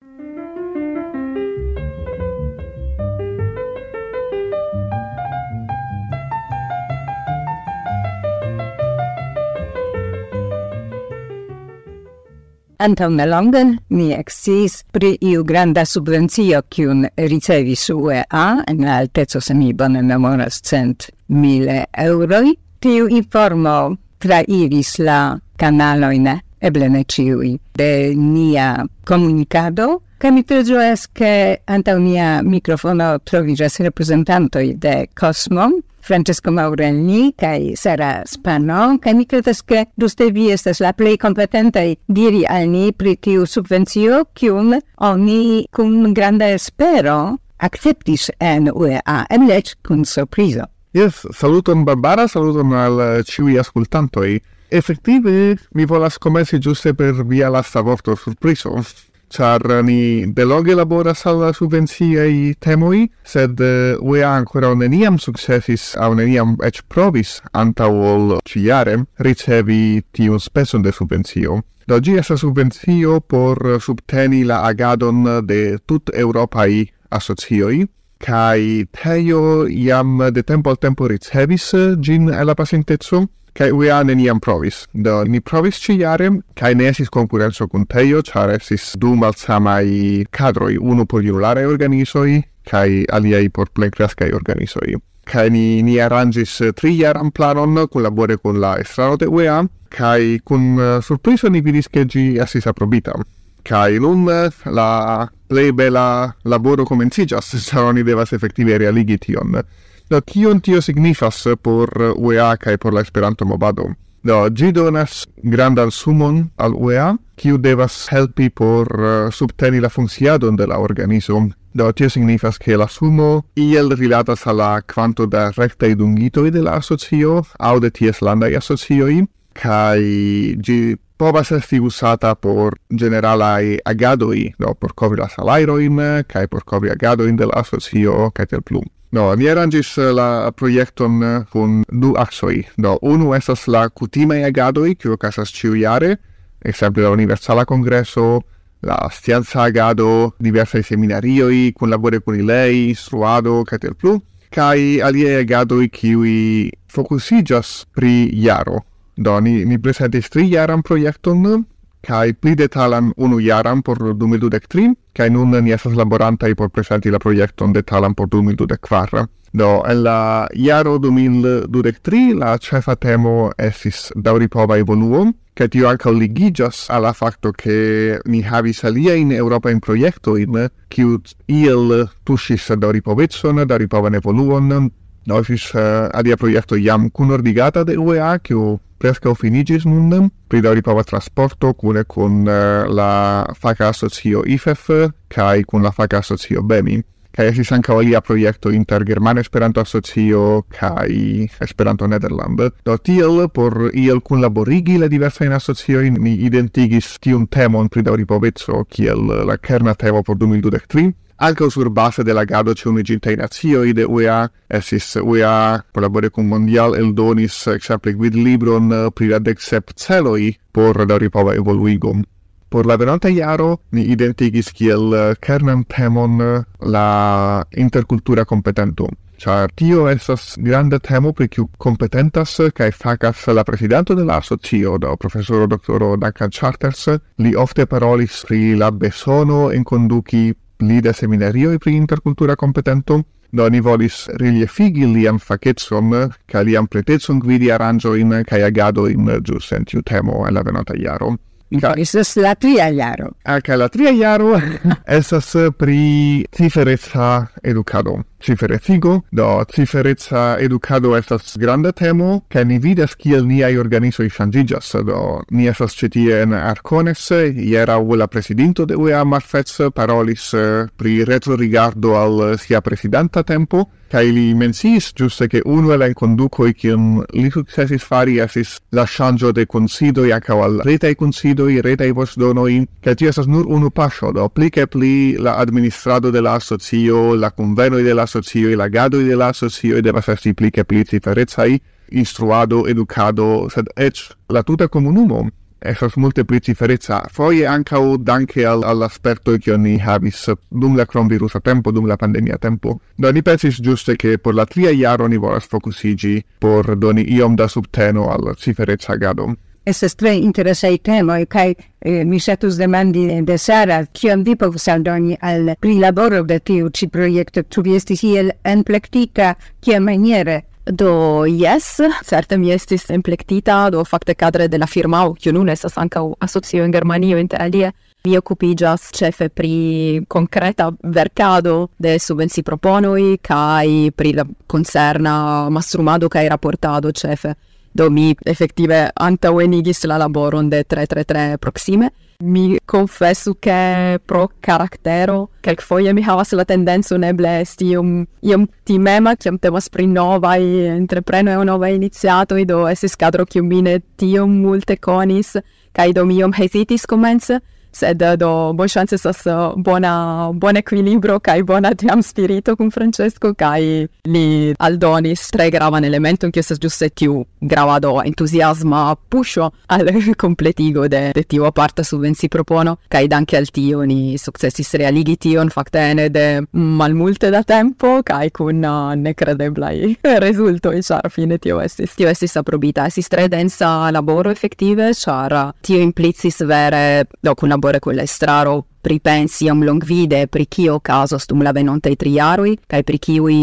Antaŭ 12.76 13.08
nelonge 13.14 13.62
mi 13.94 14.10
exis 14.12 14.82
pri 14.90 15.14
iu 15.22 15.44
granda 15.46 15.84
subvencio 15.86 16.64
kiun 16.68 17.06
ricevis 17.16 17.86
UEA 17.94 18.64
en 18.66 18.82
la 18.82 18.98
alteco 18.98 19.40
se 19.40 19.54
mi 19.54 19.72
bone 19.72 20.02
memoras 20.02 20.58
cent 20.66 21.08
mile 21.28 21.84
euroj. 21.94 22.56
Tiu 22.80 23.06
informo 23.08 23.96
trairis 24.18 24.98
la 24.98 25.38
kanalojn, 25.60 26.28
eble 26.64 26.88
ne 26.88 27.04
ciui, 27.04 27.54
de 27.76 27.88
nia 28.16 28.84
comunicado, 29.06 30.00
ca 30.18 30.30
mi 30.32 30.42
tre 30.42 30.62
ĝojas, 30.64 31.08
che 31.12 31.60
antau 31.68 31.98
nia 32.00 32.40
microfono 32.42 33.18
trovigas 33.28 33.80
representantoi 33.84 34.74
de 34.80 35.08
Cosmo, 35.14 35.68
Francesco 36.04 36.50
Maurelli 36.50 37.32
kai 37.36 37.72
Sara 37.76 38.22
Spano, 38.26 38.98
kai 39.00 39.14
mi 39.16 39.24
credas 39.24 39.62
ke 39.64 39.86
duste 39.96 40.28
vi 40.36 40.50
estas 40.52 40.82
la 40.84 40.92
plej 40.92 41.16
competente 41.22 41.84
diri 42.06 42.42
al 42.44 42.68
ni 42.68 42.92
pri 42.92 43.16
tiu 43.16 43.46
subvencio, 43.48 44.26
kiun 44.36 44.76
oni 45.00 45.64
kun 45.72 46.12
granda 46.12 46.50
espero 46.52 47.38
akceptis 47.56 48.28
en 48.40 48.68
UEA, 48.68 49.24
eble 49.32 49.56
eĉ 49.56 49.78
kun 49.84 50.04
surprizo. 50.04 50.68
Yes, 50.94 51.24
saluton 51.32 51.86
Barbara, 51.88 52.28
saluton 52.28 52.76
al 52.76 53.00
ciui 53.24 53.56
askultantoj. 53.58 54.36
Effettive, 54.74 55.56
mi 55.70 55.84
volas 55.84 56.18
comenci 56.18 56.58
giuste 56.58 56.94
per 56.94 57.24
via 57.24 57.48
lasta 57.48 57.80
vorto 57.80 58.16
surpriso, 58.16 58.82
char 59.28 59.62
ni 59.84 60.26
delonge 60.32 60.74
laboras 60.74 61.26
al 61.26 61.38
la 61.38 61.52
subvenciei 61.52 62.56
temoi, 62.58 63.08
sed 63.22 63.60
uh, 63.60 64.02
UEA 64.02 64.32
ancora 64.34 64.74
neniam 64.74 65.16
successis, 65.16 65.94
au 65.94 66.14
neniam 66.18 66.56
ec 66.66 66.80
provis 66.88 67.36
anta 67.52 67.86
ol 67.86 68.40
ciare 68.42 69.04
ricevi 69.22 70.02
tiun 70.10 70.40
speson 70.42 70.82
de 70.82 70.90
subvenzio. 70.90 71.60
Do 71.86 72.00
gi 72.00 72.18
esa 72.18 72.34
subvenzio 72.34 73.20
por 73.20 73.78
subteni 73.78 74.42
la 74.42 74.64
agadon 74.66 75.46
de 75.46 75.78
tut 75.86 76.10
Europai 76.10 76.90
asocioi, 77.14 77.86
kai 78.18 78.88
Teio 78.90 79.68
iam 79.70 80.18
de 80.32 80.42
tempo 80.42 80.70
al 80.70 80.82
tempo 80.82 81.06
ricevis 81.06 81.72
eh, 81.74 81.94
gin 82.00 82.26
e 82.26 82.42
la 82.42 82.58
pasintezo, 82.58 83.28
kai 83.54 83.70
uia 83.70 84.02
neniam 84.04 84.40
provis. 84.40 84.84
Do 84.92 85.22
ni 85.24 85.40
provis 85.40 85.78
ci 85.80 85.98
iarem, 86.00 86.42
kai 86.58 86.74
ne 86.74 86.90
esis 86.90 87.10
concurrenzo 87.10 87.68
con 87.70 87.86
teio, 87.86 88.22
char 88.22 88.50
esis 88.50 88.94
du 88.98 89.14
malsamai 89.14 90.26
cadroi, 90.30 90.76
unu 90.76 91.06
por 91.06 91.22
iulare 91.22 91.64
organisoi, 91.66 92.42
kai 92.66 93.04
aliei 93.12 93.48
por 93.48 93.70
plei 93.70 93.90
organisoi. 94.32 94.96
Kai 95.24 95.48
ni, 95.48 95.82
ni 95.82 95.98
arrangis 96.00 96.60
eh, 96.60 96.72
tri 96.72 96.98
iaram 96.98 97.30
planon, 97.30 97.78
eh, 97.78 97.86
collabore 97.88 98.36
con 98.36 98.60
la 98.60 98.76
estraro 98.78 99.16
de 99.16 99.26
UEA, 99.26 99.64
kai 99.88 100.40
con 100.44 100.76
uh, 100.76 100.96
eh, 100.96 101.00
surpriso 101.00 101.48
ni 101.48 101.60
vidis 101.60 101.88
che 101.88 102.04
gi 102.04 102.36
esis 102.36 102.66
aprobita. 102.66 103.14
Kai 103.62 103.98
nun 103.98 104.26
la 104.64 105.30
plei 105.46 105.72
bela 105.72 106.34
laboro 106.42 106.84
comencijas 106.84 107.54
char 107.64 107.84
oni 107.90 108.02
devas 108.02 108.32
effettive 108.32 108.76
realigi 108.76 109.18
tion. 109.18 109.62
Do, 110.10 110.20
kion 110.20 110.60
tio 110.60 110.82
signifas 110.82 111.46
por 111.62 111.88
eh, 111.96 112.12
UEA 112.16 112.56
kaj 112.60 112.76
por 112.78 112.92
la 112.94 113.00
Esperanto-movado? 113.00 113.94
Do, 114.24 114.48
gi 114.56 114.70
donas 114.72 115.26
grandan 115.42 115.90
sumon 115.90 116.50
al 116.56 116.72
UEA, 116.76 117.14
kiu 117.36 117.58
devas 117.58 118.06
helpi 118.08 118.48
por 118.48 118.88
uh, 118.88 119.32
subteni 119.32 119.80
la 119.80 119.90
funkciadon 119.92 120.56
de 120.56 120.66
la 120.66 120.78
organizo. 120.80 121.42
Do, 121.74 121.90
tio 121.92 122.08
signifas 122.08 122.58
che 122.58 122.76
la 122.76 122.86
sumo 122.88 123.44
iel 123.54 123.90
rilatas 123.96 124.46
alla 124.46 124.80
quanto 124.82 125.26
da 125.26 125.50
rectai 125.50 125.94
dungitoi 125.94 126.50
de 126.50 126.62
la 126.62 126.76
asocio, 126.76 127.44
au 127.58 127.80
de 127.80 127.90
ties 127.90 128.20
landai 128.20 128.54
asocioi, 128.54 129.26
kai 129.52 130.56
gi 130.62 130.96
povas 131.16 131.50
esti 131.52 131.78
usata 131.78 132.34
por 132.34 132.78
generalai 132.88 133.78
agadoi, 133.84 134.54
do, 134.58 134.74
por 134.74 134.94
covri 134.94 135.20
la 135.20 135.28
salairoin, 135.28 136.00
eh, 136.00 136.24
kai 136.26 136.46
por 136.48 136.64
covri 136.64 136.90
agadoin 136.90 137.36
de 137.36 137.46
la 137.46 137.60
asocio, 137.60 138.30
kai 138.32 138.46
tel 138.46 138.62
plum. 138.62 138.88
No, 139.14 139.28
ni 139.38 139.46
arrangis 139.46 139.92
eh, 139.96 140.10
la 140.10 140.50
projekton 140.50 141.22
eh, 141.22 141.44
con 141.52 141.84
du 141.86 142.16
axoi. 142.18 142.64
Do, 142.76 142.96
unu 143.06 143.30
esas 143.36 143.68
la 143.70 143.86
kutimei 143.88 144.42
agadoi, 144.42 144.96
kiu 144.96 145.16
ciu 145.46 145.74
iare, 145.74 146.18
exemple 146.64 147.02
la 147.02 147.10
Universala 147.10 147.64
Congresso, 147.64 148.42
la 148.82 149.08
scienza 149.12 149.62
agado, 149.62 150.34
diversai 150.38 150.82
seminarioi, 150.82 151.72
con 151.72 151.90
labore 151.90 152.20
con 152.20 152.34
ilei, 152.34 152.88
instruado, 152.88 153.62
kaj 153.62 153.78
tiel 153.78 153.94
plu, 153.94 154.20
kai 154.50 155.00
alie 155.00 155.38
agadoi 155.38 155.88
kiui 155.90 156.72
focusigas 156.88 157.86
pri 157.94 158.30
iaro. 158.34 158.82
Do, 159.16 159.38
ni, 159.38 159.64
ni 159.64 159.78
presentis 159.78 160.28
tri 160.28 160.48
iaram 160.50 160.82
proiecton, 160.82 161.64
kai 162.04 162.34
pli 162.34 162.54
detalan 162.54 163.12
unu 163.16 163.40
jaran 163.40 163.82
por 163.82 163.98
2023, 163.98 164.92
kai 165.14 165.30
nun 165.30 165.56
ni 165.64 165.72
estas 165.72 165.96
laborantai 165.96 166.54
por 166.54 166.70
presenti 166.70 167.10
la 167.10 167.18
proiecton 167.18 167.72
detalan 167.72 168.14
por 168.14 168.28
2024. 168.28 169.26
Do, 169.54 169.84
en 169.86 170.02
la 170.02 170.48
jaro 170.52 170.98
2023 170.98 172.34
la 172.34 172.58
cefa 172.58 172.96
temo 172.96 173.52
estis 173.56 174.10
dauripova 174.16 174.78
evoluo, 174.78 175.28
che 175.54 175.68
tio 175.68 175.86
anca 175.88 176.10
ligigas 176.10 176.88
alla 176.90 177.12
facto 177.12 177.52
che 177.52 178.18
ni 178.24 178.42
havis 178.42 178.82
aliein 178.82 179.30
europain 179.30 179.78
proiectoin, 179.78 180.70
kiu 180.88 181.20
iel 181.46 182.10
tushis 182.24 182.66
dauripovetson, 182.74 183.62
dauripovan 183.64 184.14
evoluon, 184.14 184.90
No, 185.26 185.40
fis 185.42 185.70
uh, 185.74 185.80
eh, 185.80 186.08
adia 186.20 186.36
projekto 186.36 186.76
jam 186.76 187.08
kunordigata 187.10 187.84
de 187.84 187.96
UEA, 187.96 188.38
kiu 188.44 188.78
presca 188.98 189.32
finigis 189.34 189.84
nun 189.84 190.30
pri 190.48 190.60
dauri 190.60 190.82
pava 190.82 191.02
trasporto 191.04 191.72
cune 191.74 192.04
kun 192.04 192.44
uh, 192.48 192.84
la 192.88 193.44
faca 193.56 193.88
asocio 193.88 194.44
IFEF 194.46 194.90
kai 195.28 195.64
kun 195.64 195.82
la 195.82 195.92
faca 195.92 196.18
asocio 196.18 196.62
BEMI. 196.62 197.02
Kai 197.34 197.48
esis 197.50 197.72
anca 197.74 197.96
alia 197.98 198.20
projekto 198.20 198.70
inter 198.70 199.02
Germana 199.04 199.40
Esperanto 199.40 199.80
Asocio 199.80 200.62
kai 200.70 201.48
Esperanto 201.60 202.06
Nederland. 202.06 202.60
Do 202.84 202.94
tiel, 202.96 203.48
por 203.48 203.90
iel 203.92 204.20
kun 204.20 204.40
laborigi 204.40 205.00
la 205.02 205.08
diversain 205.10 205.52
asocioin, 205.52 206.14
ni 206.22 206.36
identigis 206.46 207.18
tiun 207.18 207.48
temon 207.50 207.88
pri 207.88 208.04
dauri 208.06 208.24
povezzo, 208.24 208.84
kiel 208.86 209.26
la 209.48 209.56
kerna 209.58 209.96
temo 209.98 210.22
por 210.22 210.38
2023, 210.38 211.10
Anche 211.36 211.68
sur 211.68 211.90
base 211.90 212.22
de 212.22 212.32
la 212.32 212.44
gado 212.44 212.74
ci 212.74 212.86
uniginta 212.86 213.30
in 213.30 213.92
de 213.92 214.04
UEA, 214.04 214.48
esis 214.68 215.16
UEA 215.16 215.84
collabore 215.92 216.30
cum 216.30 216.46
Mondial 216.46 216.94
el 216.94 217.12
donis 217.12 217.66
exemple 217.66 218.12
guid 218.12 218.34
libron 218.34 218.92
eh, 218.92 219.10
pri 219.10 219.28
la 219.28 219.38
decep 219.40 219.90
celoi 219.96 220.56
por 220.70 220.96
la 221.08 221.18
ripova 221.18 221.54
evoluigum. 221.54 222.22
Por 222.68 222.86
la 222.86 222.96
venante 222.96 223.30
iaro 223.30 223.80
ni 223.90 224.02
identigis 224.02 224.70
kiel 224.72 225.12
eh, 225.12 225.34
kernan 225.40 225.84
temon 225.88 226.40
eh, 226.40 226.62
la 226.80 227.64
intercultura 227.76 228.44
competentum. 228.44 229.10
Char 229.36 229.72
tio 229.74 230.08
esas 230.08 230.54
granda 230.56 231.00
temo 231.00 231.32
pri 231.32 231.48
kiu 231.48 231.68
competentas 231.78 232.60
kai 232.72 232.92
facas 232.92 233.46
la 233.48 233.64
presidente 233.64 234.14
de 234.14 234.24
la 234.24 234.36
asocio, 234.36 234.98
do 234.98 235.16
professoro 235.16 235.66
doctoro 235.66 236.16
Duncan 236.16 236.50
Charters, 236.50 237.08
li 237.38 237.54
ofte 237.56 237.86
parolis 237.86 238.44
pri 238.46 238.76
la 238.76 238.92
besono 238.92 239.72
en 239.72 239.82
konduki 239.82 240.54
pli 240.76 240.94
seminario 240.94 241.12
seminarioi 241.12 241.78
pri 241.78 241.94
intercultura 241.94 242.56
competentum, 242.56 243.22
do 243.50 243.68
ni 243.68 243.80
volis 243.80 244.28
reliefigi 244.40 245.06
liam 245.06 245.38
facetson 245.38 246.10
ca 246.46 246.62
lian 246.62 246.86
pretezon 246.86 247.38
guidi 247.38 247.70
aranjoin 247.70 248.42
cae 248.44 248.64
agadoin 248.64 249.30
gius 249.42 249.72
en 249.72 249.84
tiu 249.84 250.02
temo 250.02 250.46
en 250.46 250.54
la 250.54 250.62
venota 250.62 250.94
iaro. 250.94 251.36
Ca... 251.80 251.94
Estas 251.96 252.36
la 252.36 252.54
tria 252.54 252.88
iaro. 252.90 253.32
Ah, 253.44 253.60
ca 253.60 253.76
la 253.76 253.88
tria 253.88 254.10
iaro 254.10 254.60
esas 255.18 255.54
pri 255.78 256.44
ciferezza 256.50 257.48
educado 257.62 258.24
ciferetigo, 258.44 259.24
do 259.32 259.64
ciferezza 259.72 260.58
educado 260.60 261.16
estas 261.16 261.56
granda 261.56 261.92
temo, 261.92 262.44
ca 262.48 262.64
ni 262.64 262.78
vidas 262.78 263.16
kiel 263.16 263.46
niai 263.48 263.78
organisoi 263.80 264.28
changigas, 264.28 264.92
do 265.06 265.42
ni 265.50 265.68
estas 265.68 265.96
citie 265.96 266.42
en 266.42 266.52
Arcones, 266.52 267.30
ierau 267.32 268.14
la 268.14 268.28
presidinto 268.28 268.84
de 268.86 268.94
UEA 268.94 269.24
Marfez 269.24 269.80
parolis 269.94 270.52
eh, 270.54 270.86
pri 270.96 271.24
retro 271.24 271.56
rigardo 271.56 272.18
al 272.20 272.58
sia 272.58 272.80
presidenta 272.80 273.42
tempo, 273.42 273.88
ca 274.14 274.20
li 274.20 274.54
mensis 274.54 275.10
giuste 275.12 275.48
che 275.48 275.60
uno 275.64 275.92
e 275.92 275.96
la 275.96 276.12
conducoi 276.12 276.74
i 276.78 277.42
li 277.42 277.50
successis 277.50 278.04
fari 278.04 278.38
esis 278.38 278.78
la 278.90 279.04
changio 279.06 279.50
de 279.50 279.66
consido 279.66 280.24
ia 280.24 280.40
al 280.46 280.82
retei 280.84 281.12
i 281.12 281.14
consido 281.16 281.68
i 281.68 281.80
i 281.82 282.10
vos 282.12 282.36
donoi, 282.36 282.86
ca 283.00 283.14
ti 283.14 283.26
estas 283.26 283.46
nur 283.46 283.66
unu 283.66 283.90
pasio, 283.90 284.30
do 284.30 284.48
pli 284.48 284.70
che 284.70 284.86
pli 284.86 285.36
la 285.36 285.56
administrado 285.56 286.30
de 286.30 286.40
la 286.40 286.54
associo 286.54 287.34
la 287.34 287.50
conveno 287.50 287.96
de 287.96 288.14
la 288.14 288.22
asocio 288.34 288.68
i 288.68 288.74
lagado 288.74 289.18
de 289.18 289.36
la 289.36 289.48
asocio 289.48 290.00
devas 290.02 290.28
esti 290.28 290.54
pli 290.54 290.70
ke 290.70 290.84
pli 290.84 291.04
ciferezai 291.04 291.80
instruado 292.10 292.86
educado 292.88 293.68
sed 293.70 293.86
ec 293.96 294.16
la 294.48 294.62
tuta 294.62 294.88
comunumo 294.88 295.50
esas 295.78 296.16
multe 296.16 296.44
pli 296.44 296.60
ciferezza 296.60 297.28
foie 297.30 297.66
ancao 297.66 298.16
danke 298.16 298.66
al 298.66 298.82
al 298.82 299.02
aspetto 299.02 299.56
che 299.58 299.76
ni 299.76 300.00
havis 300.00 300.50
dum 300.68 300.96
la 300.96 301.06
a 301.06 301.60
tempo, 301.60 301.90
dum 301.92 302.06
la 302.06 302.16
pandemia 302.16 302.56
tempo. 302.56 303.00
Do 303.16 303.30
ni 303.30 303.42
pensis 303.42 303.80
giuste 303.80 304.16
che 304.16 304.38
por 304.38 304.54
la 304.54 304.64
tria 304.64 304.90
iaro 304.90 305.26
ni 305.26 305.36
volas 305.36 305.66
focusigi 305.66 306.42
por 306.58 306.96
doni 306.96 307.24
iom 307.34 307.54
da 307.54 307.68
subteno 307.68 308.30
al 308.30 308.56
ciferezza 308.56 309.16
gadom 309.16 309.54
estes 309.84 310.14
tre 310.16 310.34
interesaj 310.36 310.98
temoi, 311.04 311.46
kaj 311.46 311.74
eh, 311.74 312.24
mi 312.24 312.40
setus 312.40 312.78
demandi 312.80 313.26
de 313.44 313.58
Sara 313.58 314.04
kion 314.12 314.44
vi 314.44 314.56
povus 314.56 314.88
aldoni 314.88 315.36
al 315.40 315.74
prilaboro 315.80 316.42
de 316.42 316.58
tiu 316.60 316.90
ci 316.90 317.08
proiecto, 317.08 317.62
tu 317.62 317.82
vi 317.82 317.96
estis 317.96 318.22
iel 318.22 318.52
enplektita 318.64 319.54
kiamaniere 319.80 320.62
Do 320.84 321.46
yes, 321.46 321.96
certe 322.28 322.58
mi 322.60 322.68
estis 322.70 323.08
implectita, 323.08 323.88
do 323.88 324.02
facte 324.04 324.34
cadre 324.34 324.68
de 324.68 324.76
la 324.76 324.86
firmao, 324.86 325.32
cio 325.40 325.52
nun 325.52 325.70
estas 325.72 325.96
anca 325.96 326.20
asocio 326.44 326.84
in 326.84 326.92
Germanio 326.92 327.38
inter 327.38 327.62
alie, 327.62 327.92
mi 328.24 328.36
occupigas 328.36 329.08
cefe 329.10 329.48
pri 329.48 330.24
concreta 330.28 330.90
vercado 331.00 331.88
de 331.96 332.18
subvenci 332.18 332.62
proponoi, 332.62 333.38
kai 333.40 334.12
pri 334.14 334.34
la 334.34 334.44
concerna 334.66 335.70
mastrumado 335.70 336.28
kai 336.28 336.48
raportado 336.48 337.12
cefe. 337.12 337.54
Do 337.94 338.10
mi 338.10 338.34
effettive 338.44 339.08
antaŭenigis 339.14 340.02
la 340.10 340.18
laboron 340.18 340.68
de 340.68 340.82
333 340.82 341.58
proxime 341.62 342.10
Mi 342.42 342.78
confessu 342.84 343.54
che 343.60 344.18
pro 344.26 344.50
caractero 344.60 345.50
quelquefoie 345.62 346.12
mi 346.12 346.22
havas 346.22 346.50
la 346.52 346.64
tendenzo 346.64 347.16
neble 347.16 347.60
esti 347.60 347.92
iom, 347.94 348.26
iom 348.42 348.66
timema 348.82 349.36
am 349.46 349.58
temas 349.58 349.88
pri 349.88 350.06
nova 350.06 350.56
e 350.56 350.84
entrepreno 350.84 351.50
e 351.50 351.64
nova 351.64 351.88
iniziato 351.88 352.56
e 352.56 352.64
do 352.64 352.86
esse 352.86 353.06
scadro 353.08 353.44
che 353.44 353.62
mine 353.62 354.02
multe 354.46 354.98
conis 354.98 355.56
kai 355.92 356.12
do 356.12 356.24
mi 356.24 356.36
iom 356.36 356.52
hesitis 356.52 357.06
comence 357.06 357.62
sed 357.94 358.22
eh, 358.22 358.36
do 358.36 358.50
eh, 358.70 358.74
bon 358.74 358.88
chance 358.88 359.16
sa 359.18 359.72
bona 359.76 360.50
bona 360.52 360.78
equilibrio 360.78 361.38
kai 361.40 361.62
bona 361.62 361.94
tiam 361.94 362.20
spirito 362.20 362.76
con 362.76 362.90
Francesco 362.90 363.54
kai 363.54 364.06
li 364.24 364.74
aldonis 364.78 365.48
tre 365.50 365.70
gravan 365.70 366.04
elemento 366.04 366.50
che 366.50 366.62
sa 366.62 366.74
giusto 366.74 367.08
tiu 367.08 367.44
gravado 367.58 368.22
entusiasma 368.22 369.16
pusho 369.28 369.72
al 369.86 370.10
completigo 370.36 371.08
de, 371.08 371.32
de 371.32 371.44
tiu 371.44 371.64
aparta 371.64 372.02
subvenci 372.02 372.48
propono 372.48 372.98
kai 373.08 373.26
danke 373.28 373.56
al 373.56 373.70
tio 373.70 374.02
ni 374.02 374.36
sukcesis 374.38 374.94
realigi 374.94 375.36
tion 375.36 375.70
fakte 375.70 375.98
ene 376.10 376.28
de 376.30 376.66
malmulte 376.72 377.50
da 377.50 377.62
tempo 377.62 378.22
kai 378.22 378.50
kun 378.50 378.84
uh, 378.84 379.12
eh, 379.12 379.16
nekredeblaj 379.16 379.96
e 380.94 381.02
char 381.02 381.30
fine 381.30 381.58
tio 381.58 381.80
estis 381.80 382.14
tio 382.16 382.28
estis 382.28 382.56
aprobita. 382.56 383.06
Estis 383.06 383.28
tre 383.28 383.48
densa 383.48 384.10
laboro 384.12 384.50
effettive 384.50 385.12
char 385.14 385.74
tio 385.82 386.00
implicis 386.00 386.62
vere 386.66 387.24
do 387.42 387.54
kun 387.54 387.72
labore 387.84 387.98
con 387.98 388.14
l'estraro 388.14 388.86
pripensi 389.04 389.68
iom 389.68 389.84
longvide 389.84 390.46
pri 390.48 390.66
kio 390.66 390.98
caso 391.04 391.38
stum 391.38 391.62
la 391.62 391.74
venontai 391.76 392.16
triaroi, 392.16 392.78
kai 392.88 393.04
pri 393.04 393.20
kiui 393.20 393.60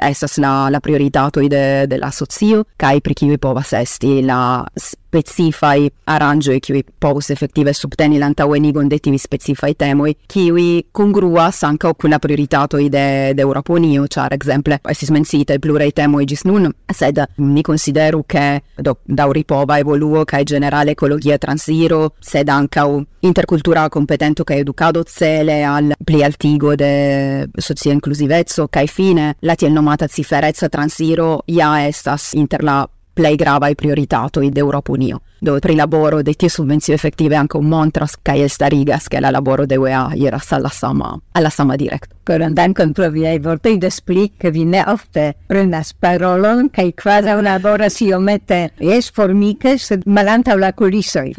esas 0.00 0.38
la, 0.40 0.68
la 0.72 0.80
prioritato 0.80 1.44
de, 1.44 1.86
de 1.86 2.00
la 2.00 2.10
socio, 2.10 2.64
kai 2.80 3.00
pri 3.04 3.14
kiui 3.14 3.38
povas 3.38 3.74
esti 3.76 4.20
la 4.24 4.64
specifai 4.74 5.90
arangioi 6.04 6.60
kiui 6.62 6.84
povus 6.98 7.30
effettive 7.34 7.74
subteni 7.74 8.18
l'antauenigon 8.18 8.88
de 8.88 9.00
tivi 9.02 9.18
specifai 9.18 9.74
temoi, 9.76 10.16
kiui 10.30 10.86
congruas 10.92 11.62
ancao 11.66 11.94
cun 11.94 12.14
la 12.14 12.18
prioritato 12.22 12.78
de, 12.78 13.34
de 13.34 13.42
Europa 13.42 13.72
Unio, 13.72 14.06
char 14.08 14.32
exemple 14.32 14.80
estis 14.88 15.10
mensite 15.10 15.58
plurei 15.58 15.92
temoi 15.92 16.24
gis 16.30 16.46
nun, 16.48 16.70
sed 16.86 17.20
mi 17.36 17.62
consideru 17.62 18.24
che 18.26 18.62
do, 18.76 18.98
dauripova 19.04 19.78
evoluo 19.78 20.24
kai 20.24 20.44
generale 20.44 20.92
ecologia 20.92 21.38
transiro, 21.38 22.14
sed 22.20 22.48
ancao 22.48 23.02
intercultura 23.20 23.88
competento 23.88 24.44
cae 24.44 24.62
educado 24.70 25.04
cele 25.04 25.64
al 25.64 25.94
pli 26.04 26.22
altigo 26.22 26.76
de 26.76 27.48
socia 27.58 27.92
inclusivezzo 27.92 28.68
kai 28.68 28.86
fine. 28.86 29.34
La 29.40 29.56
tiel 29.56 29.74
nomata 29.74 30.08
ciferezza 30.08 30.68
transiro 30.68 31.42
ja 31.46 31.86
estas 31.86 32.32
inter 32.34 32.62
la 32.62 32.88
plei 33.20 33.36
gravaj 33.36 33.74
prioritatoj 33.74 34.50
Europa 34.56 34.92
Unio, 34.92 35.18
Do 35.40 35.58
pri 35.60 35.74
laboro 35.74 36.22
de 36.22 36.34
tie 36.34 36.48
subvenzio 36.48 36.94
effettive 36.94 37.36
anche 37.36 37.56
un 37.56 37.68
montras 37.68 38.16
ca 38.22 38.34
el 38.34 38.48
starigas 38.48 39.08
che 39.08 39.20
la 39.20 39.30
laboro 39.30 39.66
de 39.66 39.76
UEA 39.76 40.12
era 40.14 40.38
al 40.48 40.70
sama 40.70 41.18
alla 41.32 41.50
sama 41.50 41.76
direct. 41.76 42.12
Coran 42.24 42.54
dankon 42.54 42.92
pro 42.92 43.10
viaj 43.10 43.38
vortei 43.40 43.78
de 43.78 43.90
spli 43.90 44.32
che 44.36 44.50
vi 44.50 44.64
ne 44.64 44.84
ofte 44.86 45.34
prenas 45.46 45.94
parolon 45.94 46.68
kaj 46.70 46.92
labora 47.42 47.88
si 47.88 48.12
omette 48.12 48.72
es 48.78 49.10
formiche 49.10 49.78
sed 49.78 50.02
malanta 50.04 50.56
la 50.56 50.72
kulisoj. 50.72 51.32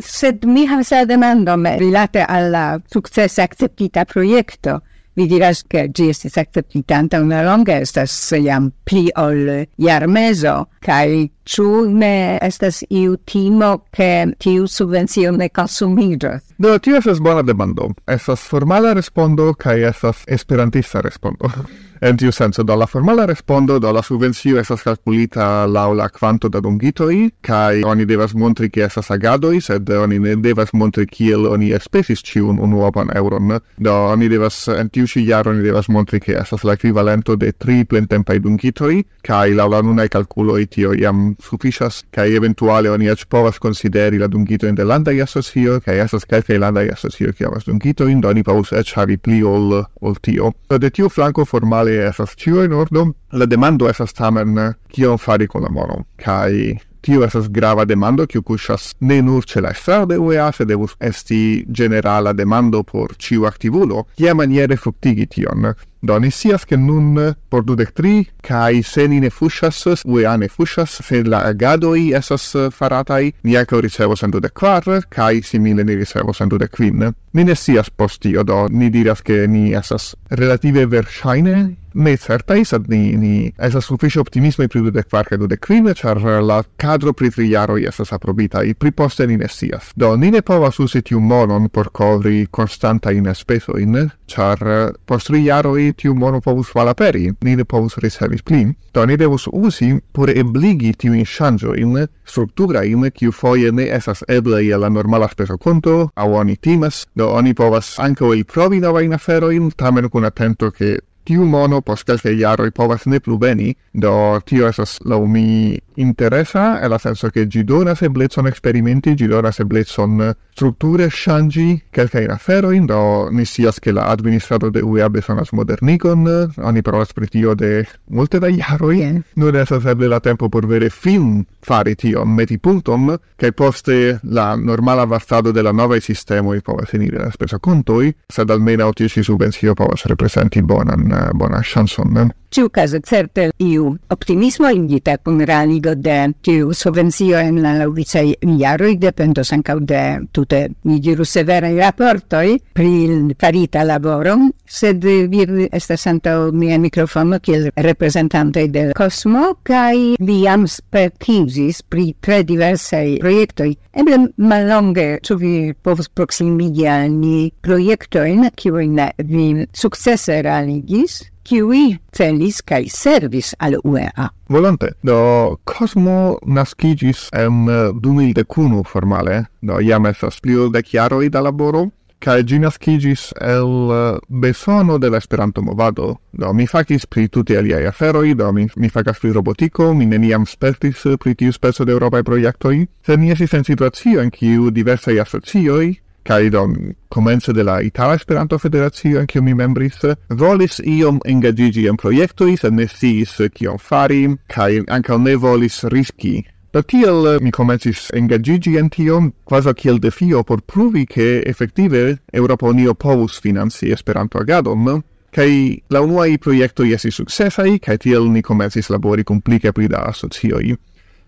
sed 0.00 0.44
mi 0.44 0.66
ha 0.66 0.82
sa 0.82 1.04
demando 1.04 1.56
me 1.56 1.76
rilate 1.78 2.24
alla 2.24 2.80
la 2.80 3.42
acceptita 3.42 4.04
proiecto. 4.04 4.80
projekto 4.80 4.95
vi 5.16 5.26
diras 5.26 5.64
che 5.66 5.88
gi 5.90 6.10
estis 6.12 6.36
acceptitanta 6.36 7.20
una 7.20 7.42
longa 7.42 7.80
estas 7.80 8.12
jam 8.36 8.70
pli 8.84 9.08
ol 9.16 9.66
jarmezo, 9.76 10.68
kai 10.84 11.30
Ču 11.46 11.86
ne 11.86 12.38
estas 12.42 12.82
iu 12.90 13.16
timo 13.22 13.84
che 13.94 14.34
tiu 14.42 14.66
subvenzio 14.66 15.30
ne 15.30 15.46
consumigas? 15.48 16.42
Do, 16.58 16.74
tiu 16.82 16.98
estas 16.98 17.20
bona 17.22 17.46
demando. 17.46 17.92
Estas 18.04 18.42
formala 18.42 18.92
respondo 18.98 19.52
kai 19.54 19.84
estas 19.86 20.24
esperantista 20.26 21.00
respondo. 21.06 21.52
En 22.00 22.16
tiu 22.16 22.32
senso, 22.32 22.62
do 22.62 22.76
la 22.76 22.86
formala 22.86 23.24
respondo 23.26 23.78
do 23.78 23.92
la 23.92 24.02
subvencio 24.02 24.58
estas 24.60 24.82
calculita 24.84 25.64
laŭ 25.66 25.94
la 25.96 26.08
kvanto 26.12 26.48
da 26.52 26.60
dungitoj 26.60 27.30
kaj 27.40 27.84
oni 27.88 28.04
devas 28.04 28.34
montri 28.34 28.68
ke 28.70 28.82
estas 28.84 29.08
agadoj, 29.10 29.60
sed 29.60 29.88
oni 29.90 30.18
ne 30.18 30.34
devas 30.36 30.74
montri 30.76 31.06
kiel 31.06 31.46
oni 31.48 31.70
espesis 31.72 32.20
ĉiun 32.20 32.58
unuopan 32.60 33.08
euron. 33.16 33.54
Do 33.78 33.94
oni 34.12 34.28
devas 34.28 34.58
en 34.68 34.90
tiu 34.92 35.08
ĉi 35.08 35.24
jaro 35.24 35.54
oni 35.54 35.64
devas 35.64 35.88
montri 35.88 36.20
ke 36.20 36.36
estas 36.36 36.64
la 36.64 36.74
ekvivalento 36.76 37.36
de 37.36 37.52
tri 37.52 37.84
plentempaj 37.84 38.38
dungitoj 38.44 39.00
kaj 39.24 39.56
laŭ 39.56 39.68
la 39.72 39.80
nunaj 39.82 40.08
kalkuloj 40.12 40.66
tio 40.66 40.92
jam 40.92 41.34
sufiĉas 41.40 42.02
kaj 42.12 42.36
eventuale 42.36 42.92
oni 42.92 43.08
eĉ 43.08 43.24
povas 43.32 43.58
konsideri 43.58 44.18
la 44.18 44.28
dungitojn 44.28 44.74
de 44.74 44.84
landaj 44.84 45.22
asocio 45.22 45.80
kaj 45.80 45.98
estas 46.04 46.28
kelkaj 46.28 46.58
landaj 46.58 46.90
asocio 46.92 47.32
kiu 47.32 47.48
havas 47.48 47.64
dungitojn, 47.64 48.20
do 48.20 48.28
oni 48.28 48.44
povus 48.44 48.72
eĉ 48.76 48.94
havi 49.00 49.16
pli 49.16 49.42
ol 49.42 49.80
ol 49.80 50.20
tio. 50.20 50.52
Do 50.68 50.78
de 50.78 50.90
tiu 50.90 51.08
flanko 51.08 51.44
formale 51.44 51.85
alie 51.86 52.08
esas 52.08 52.34
ciu 52.36 52.64
in 52.64 52.72
ordum, 52.72 53.14
la 53.32 53.46
demando 53.46 53.88
esas 53.88 54.12
tamen 54.12 54.74
kion 54.92 55.18
fari 55.18 55.46
con 55.46 55.62
la 55.62 55.70
mono. 55.70 56.04
Kai 56.16 56.78
tio 57.02 57.22
esas 57.24 57.48
grava 57.48 57.84
demando, 57.86 58.26
kiu 58.26 58.42
cusas 58.42 58.92
ne 59.00 59.20
nur 59.22 59.44
ce 59.46 59.60
la 59.60 59.70
estrada 59.70 60.06
de 60.06 60.18
UEA, 60.18 60.50
sed 60.52 60.68
devus 60.68 60.96
esti 61.00 61.64
generala 61.70 62.32
demando 62.32 62.82
por 62.82 63.14
ciu 63.18 63.46
activulo, 63.46 64.06
kia 64.16 64.34
maniere 64.34 64.76
fructigi 64.76 65.26
tion. 65.26 65.74
Do 66.06 66.20
ni 66.20 66.30
sias 66.30 66.64
che 66.64 66.76
nun 66.76 67.34
por 67.48 67.64
dudec 67.64 67.90
tri, 67.92 68.28
cae 68.40 68.82
se 68.82 69.08
ni 69.08 69.18
ne 69.18 69.30
fuscias, 69.30 70.04
UEA 70.04 70.36
ne 70.38 70.46
fuscias, 70.48 71.00
se 71.02 71.24
la 71.24 71.40
agadoi 71.48 72.12
esas 72.14 72.44
faratai, 72.70 73.32
ni 73.42 73.56
eco 73.56 73.80
ricevos 73.80 74.22
en 74.22 74.30
dudec 74.30 74.54
quar, 74.54 74.86
cae 75.10 75.42
simile 75.42 75.82
ni 75.82 75.96
ricevos 75.98 76.40
en 76.40 76.48
dudec 76.48 76.70
quin. 76.70 77.10
Ni 77.34 77.44
ne 77.44 77.56
sias 77.56 77.90
postio, 77.90 78.44
do 78.44 78.68
ni 78.70 78.88
diras 78.88 79.20
che 79.22 79.48
ni 79.48 79.74
esas 79.74 80.14
relative 80.30 80.86
versaine 80.86 81.76
ne 81.96 82.16
certai, 82.16 82.64
sed 82.64 82.88
ni, 82.88 83.16
ni 83.16 83.52
esas 83.56 83.84
sufficio 83.84 84.20
optimismo 84.20 84.66
pri 84.68 84.82
dudec 84.84 85.08
quar 85.08 85.26
ca 85.28 85.36
dudec 85.36 85.60
quin, 85.64 85.88
char 85.96 86.20
la 86.44 86.62
cadro 86.76 87.12
pri 87.12 87.30
tri 87.30 87.48
jaroi 87.50 87.86
esas 87.88 88.12
aprobitai, 88.12 88.74
pri 88.74 88.92
poste 88.92 89.26
ni 89.26 89.36
ne 89.36 89.48
sias. 89.48 89.92
Do 89.96 90.14
ni 90.16 90.30
ne 90.30 90.42
povas 90.42 90.78
usi 90.78 91.02
tiu 91.02 91.20
monon 91.20 91.68
por 91.68 91.90
covri 91.92 92.46
constanta 92.50 93.12
in 93.12 93.26
espesoin, 93.26 94.10
char 94.26 94.92
post 95.06 95.32
tri 95.32 95.44
jaroi 95.46 95.92
tiu 95.96 96.14
mono 96.14 96.40
povus 96.40 96.74
malaperi, 96.74 97.32
ni 97.40 97.56
ne 97.56 97.64
povus 97.64 97.96
ricevis 98.02 98.42
pli. 98.42 98.66
Do 98.94 99.06
ni 99.06 99.16
devus 99.16 99.48
usi 99.52 99.94
por 100.12 100.30
ebligi 100.30 100.94
in 101.04 101.24
ŝanĝojn 101.24 102.06
strukturajn, 102.24 103.10
kiu 103.10 103.32
foie 103.32 103.72
ne 103.72 103.88
esas 103.96 104.24
eble 104.28 104.64
je 104.66 104.76
la 104.76 104.88
normala 104.88 105.28
speskonto, 105.28 106.10
au 106.14 106.34
oni 106.34 106.56
timas, 106.56 107.06
do 107.14 107.28
oni 107.28 107.54
povas 107.54 107.98
anco 107.98 108.32
il 108.34 108.44
provi 108.44 108.80
nova 108.80 109.02
in 109.02 109.12
aferoin, 109.12 109.70
tamen 109.76 110.08
kun 110.08 110.24
atento 110.24 110.70
che 110.70 110.98
tiu 111.26 111.44
mono 111.44 111.80
post 111.82 112.06
kelke 112.06 112.30
jaroj 112.38 112.70
povas 112.70 113.06
ne 113.06 113.18
plu 113.20 113.38
veni, 113.38 113.74
do 113.92 114.40
tio 114.46 114.68
esas 114.68 114.98
laŭ 115.04 115.24
mi 115.26 115.78
interesa, 115.96 116.78
e 116.82 116.88
la 116.88 116.98
senso 117.02 117.30
ke 117.34 117.46
ĝi 117.50 117.64
donas 117.66 118.02
eblecon 118.06 118.46
eksperimenti, 118.46 119.16
ĝi 119.18 119.26
donas 119.32 119.58
eblecon 119.64 120.20
strutture 120.56 121.10
shangi 121.12 121.80
kelkaj 121.92 122.30
aferojn, 122.32 122.86
do 122.88 123.28
ni 123.30 123.44
scias 123.44 123.78
che 123.78 123.92
la 123.92 124.08
administrato 124.08 124.70
de 124.70 124.80
UEA 124.82 125.08
bezonas 125.08 125.52
modernigon, 125.52 126.24
oni 126.56 126.82
parolas 126.82 127.12
pri 127.12 127.28
tio 127.28 127.54
de 127.54 127.84
multe 128.08 128.40
da 128.40 128.48
jaroj, 128.48 128.96
yeah. 128.96 129.20
nur 129.36 129.56
estas 129.56 129.84
eble 129.84 130.08
la 130.08 130.20
tempo 130.20 130.48
por 130.48 130.66
vere 130.66 130.88
fin 130.90 131.44
fari 131.60 131.94
tion, 131.94 132.32
meti 132.34 132.56
puntum 132.58 133.12
kaj 133.36 133.52
poste 133.52 134.18
la 134.22 134.56
normala 134.56 135.04
vastado 135.04 135.52
de 135.52 135.62
la 135.62 135.72
nova 135.72 136.00
sistema 136.00 136.56
i 136.56 136.60
povas 136.60 136.94
eniri 136.94 137.18
la 137.20 137.30
spesakontoj, 137.30 138.12
sed 138.32 138.50
almenaŭ 138.50 138.92
tiu 138.96 139.12
ĉi 139.12 139.24
subvencio 139.28 139.74
povas 139.74 140.06
reprezenti 140.08 140.62
bonan, 140.62 141.12
bonan 141.34 141.62
chanson 141.62 142.06
Ne? 142.16 142.28
Ciu 142.50 142.70
caso 142.70 143.00
certe 143.02 143.50
iu 143.58 143.90
optimismo 144.08 144.70
indita 144.70 145.16
kun 145.18 145.40
realigo 145.44 145.94
de 145.94 146.32
tiu 146.40 146.72
subvenzio 146.72 147.38
en 147.42 147.58
la 147.62 147.74
laŭvicaj 147.76 148.24
jaroj 148.60 148.94
dependos 149.02 149.52
ankaŭ 149.52 149.78
de 149.80 150.02
tute, 150.46 150.70
mi 150.82 151.00
diru 151.00 151.24
severa 151.24 151.68
i 151.68 151.78
rapportoi 151.78 152.60
pri 152.72 153.34
farita 153.38 153.82
laboro, 153.84 154.36
sed 154.64 155.04
vi 155.04 155.68
estas 155.72 156.02
santa 156.06 156.50
mia 156.52 156.78
mikrofono 156.78 157.38
kiel 157.40 157.70
representante 157.74 158.66
de 158.68 158.92
Cosmo 158.96 159.56
kai 159.66 160.16
vi 160.18 160.40
jam 160.44 160.66
spertiĝis 160.66 161.82
pri 161.82 162.12
tre 162.20 162.42
diversaj 162.46 163.18
projektoj. 163.20 163.70
Eble 163.96 164.18
malonge 164.36 165.18
ĉu 165.24 165.38
vi 165.40 165.54
povus 165.82 166.08
proksimigi 166.08 166.86
al 166.88 167.10
ni 167.10 167.50
projektojn 167.62 168.50
kiujn 168.54 169.00
vi 169.24 169.66
sukcese 169.72 170.42
realigis? 170.42 171.22
kiui 171.46 171.96
celis 172.12 172.62
kai 172.66 172.88
servis 172.90 173.54
al 173.62 173.78
UEA. 173.84 174.30
Volante, 174.50 174.92
do 175.02 175.58
Cosmo 175.64 176.38
nascigis 176.46 177.28
en 177.32 177.66
eh, 177.70 177.92
2001 177.94 178.82
formale, 178.86 179.44
do 179.62 179.78
iam 179.80 180.06
estas 180.06 180.40
pli 180.42 180.56
ol 180.56 180.72
dec 180.74 180.90
da 181.30 181.40
laboro, 181.40 181.90
kai 182.18 182.42
gi 182.44 182.58
nascigis 182.58 183.32
el 183.40 183.92
eh, 183.92 184.18
besono 184.28 184.98
de 184.98 185.10
la 185.10 185.18
Esperanto 185.18 185.62
movado. 185.62 186.20
Do 186.32 186.52
mi 186.52 186.66
facis 186.66 187.06
pri 187.06 187.28
tuti 187.28 187.56
aliai 187.56 187.86
aferoi, 187.86 188.34
do 188.34 188.52
mi, 188.52 188.66
mi 188.76 188.88
facas 188.88 189.18
pri 189.18 189.32
robotico, 189.32 189.92
mi 189.94 190.06
neniam 190.06 190.46
spertis 190.46 191.04
eh, 191.06 191.16
pri 191.16 191.34
tiu 191.34 191.52
speso 191.52 191.84
de 191.84 191.92
Europae 191.92 192.22
proiectoi, 192.22 192.86
sed 193.06 193.20
mi 193.20 193.30
esis 193.30 193.54
en 193.54 193.64
situazio 193.64 194.22
in 194.22 194.30
kiu 194.30 194.70
diversai 194.70 195.18
asocioi 195.20 196.05
kai 196.26 196.50
don 196.50 196.74
comence 197.08 197.52
de 197.52 197.62
la 197.62 197.80
Itala 197.82 198.14
Esperanto 198.14 198.58
Federacio 198.58 199.20
en 199.20 199.26
kiu 199.30 199.42
mi 199.42 199.54
membris 199.54 200.02
volis 200.28 200.80
iom 200.82 201.20
engagigi 201.24 201.86
en 201.86 201.96
projektoj 201.96 202.56
sed 202.58 202.74
ne 202.74 202.88
sciis 202.90 203.36
kion 203.54 203.78
fari 203.78 204.26
kai 204.50 204.82
ankaŭ 204.98 205.18
ne 205.22 205.36
volis 205.36 205.84
riski 205.94 206.42
Do 206.74 206.82
tiel 206.82 207.26
eh, 207.30 207.36
mi 207.40 207.50
comencis 207.50 208.10
engagigi 208.12 208.74
en 208.76 208.90
tion, 208.92 209.30
quasi 209.48 209.72
kiel 209.72 210.00
defio 210.02 210.42
por 210.44 210.60
pruvi 210.60 211.06
che 211.06 211.40
effettive 211.46 212.18
Europa 212.32 212.66
Unio 212.66 212.92
povus 212.94 213.38
finanzi 213.40 213.88
Esperanto 213.90 214.38
agadon, 214.38 215.02
kai 215.30 215.80
la 215.88 216.00
unuai 216.00 216.36
proiectoi 216.38 216.92
esi 216.92 217.10
successai, 217.10 217.78
kai 217.78 217.96
tiel 217.96 218.28
ni 218.28 218.42
comencis 218.42 218.90
labori 218.90 219.24
complice 219.24 219.72
pri 219.72 219.88
da 219.88 220.04
asocioj. 220.10 220.74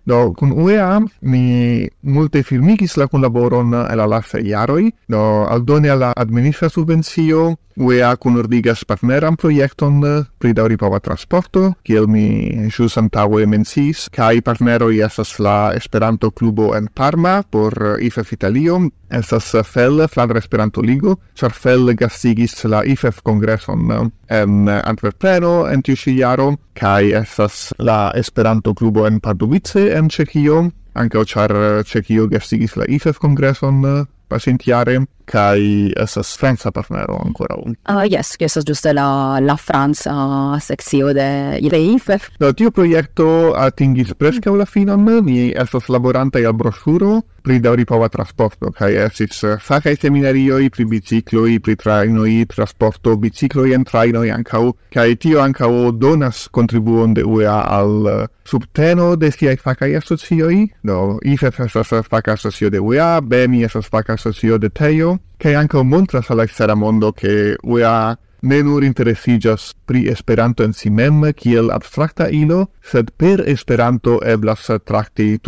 Do, 0.09 0.33
kun 0.33 0.55
UEA 0.57 1.03
mi 1.29 1.85
multe 2.01 2.41
firmigis 2.43 2.97
la 2.97 3.07
collaboron 3.13 3.75
e 3.85 3.95
la 3.97 4.07
lastaj 4.09 4.41
iaroi. 4.41 4.89
do 5.07 5.45
aldone 5.45 5.91
alla 5.91 6.13
administra 6.17 6.69
subvenzio, 6.69 7.59
UEA 7.77 8.17
ordigas 8.39 8.85
partneram 8.85 9.37
proiecton 9.37 10.01
pri 10.39 10.53
daŭripova 10.53 10.99
transporto, 10.99 11.75
kiel 11.85 12.09
mi 12.09 12.69
jus 12.73 12.97
antaue 12.97 13.47
menciis, 13.47 14.09
kai 14.09 14.41
partneroi 14.41 15.01
esas 15.05 15.39
la 15.39 15.73
Esperanto-klubo 15.77 16.75
en 16.75 16.89
Parma 16.89 17.43
por 17.43 17.99
IFEF 18.01 18.33
Italio, 18.33 18.81
Estas 19.11 19.55
eh, 19.55 19.65
FEL, 19.65 20.07
Flandra 20.09 20.39
Esperanto 20.39 20.83
Ligo, 20.83 21.17
ĉar 21.39 21.55
FEL 21.57 21.95
gastigis 21.97 22.65
la 22.69 22.83
IFEF 22.85 23.23
kongreson 23.25 23.91
eh, 23.91 24.03
en 24.41 24.69
eh, 24.69 24.81
Antwerpeno 24.85 25.67
en 25.71 25.83
tiu 25.83 25.97
ĉi 25.97 26.19
jaro, 26.19 26.51
kaj 26.79 27.13
estas 27.23 27.73
la 27.79 28.13
Esperanto 28.15 28.75
klubo 28.75 29.07
en 29.09 29.21
Pardubice 29.21 29.89
en 29.97 30.11
Ĉeĥio, 30.13 30.63
ankaŭ 30.99 31.25
ĉar 31.33 31.55
Ĉeĥio 31.89 32.29
gastigis 32.29 32.77
la 32.77 32.89
IFEF 32.89 33.21
kongreson 33.23 33.85
pasintjare 34.29 35.01
kai 35.29 35.93
esas 35.97 36.35
franca 36.41 36.73
partnero 36.73 37.19
ancora 37.25 37.57
un. 37.61 37.77
Ah 37.85 38.03
uh, 38.03 38.09
yes, 38.09 38.37
che 38.37 38.47
esas 38.47 38.65
giusto 38.65 38.93
la 38.93 39.39
la 39.41 39.57
Franza 39.57 40.59
sexio 40.61 41.13
de 41.13 41.59
IFF. 41.61 42.31
Do 42.39 42.53
tio 42.53 42.71
projekto 42.71 43.55
atingis 43.55 44.15
preskaŭ 44.15 44.57
la 44.57 44.67
finon, 44.67 45.05
mi 45.25 45.51
estas 45.51 45.89
laborantaj 45.89 46.47
al 46.47 46.57
broŝuro 46.57 47.21
pri 47.43 47.61
daŭripova 47.65 48.09
transporto 48.13 48.73
kaj 48.77 48.91
estis 49.07 49.41
fakaj 49.65 49.97
seminarioj 50.03 50.69
pri 50.75 50.85
bicikloj, 50.85 51.61
pri 51.65 51.77
trajnoj, 51.81 52.33
transporto 52.51 53.17
i 53.23 53.73
en 53.75 53.85
trajnoj 53.85 54.31
ankaŭ 54.31 54.73
kaj 54.93 55.15
tio 55.17 55.41
ankaŭ 55.41 55.93
donas 55.93 56.49
kontribuon 56.49 57.15
de 57.15 57.25
UEA 57.25 57.61
al 57.69 58.27
subteno 58.45 59.17
de 59.17 59.31
siaj 59.31 59.57
fakaj 59.57 59.97
asocioj. 59.97 60.69
Do 60.83 61.19
IFF 61.23 61.61
estas 61.61 61.93
faka 62.09 62.33
asocio 62.33 62.71
de 62.71 62.81
UEA, 62.81 63.21
BEMI 63.21 63.65
estas 63.65 63.89
faka 63.89 64.15
asocio 64.15 64.59
de 64.59 64.69
Teo, 64.69 65.18
mondo, 65.19 65.37
che 65.37 65.55
anche 65.55 65.83
montras 65.83 66.31
al 66.31 66.41
extera 66.41 66.75
mondo 66.75 67.13
che 67.13 67.57
UEA 67.63 68.19
ne 68.41 68.63
nur 68.63 68.85
interesigas 68.85 69.75
pri 69.85 70.07
Esperanto 70.07 70.63
en 70.63 70.73
si 70.73 70.91
mem 70.91 71.33
kiel 71.35 71.71
abstrakta 71.71 72.29
ilo, 72.29 72.71
sed 72.81 73.11
per 73.17 73.43
Esperanto 73.47 74.21
eblas 74.21 74.71
trakti 74.85 75.41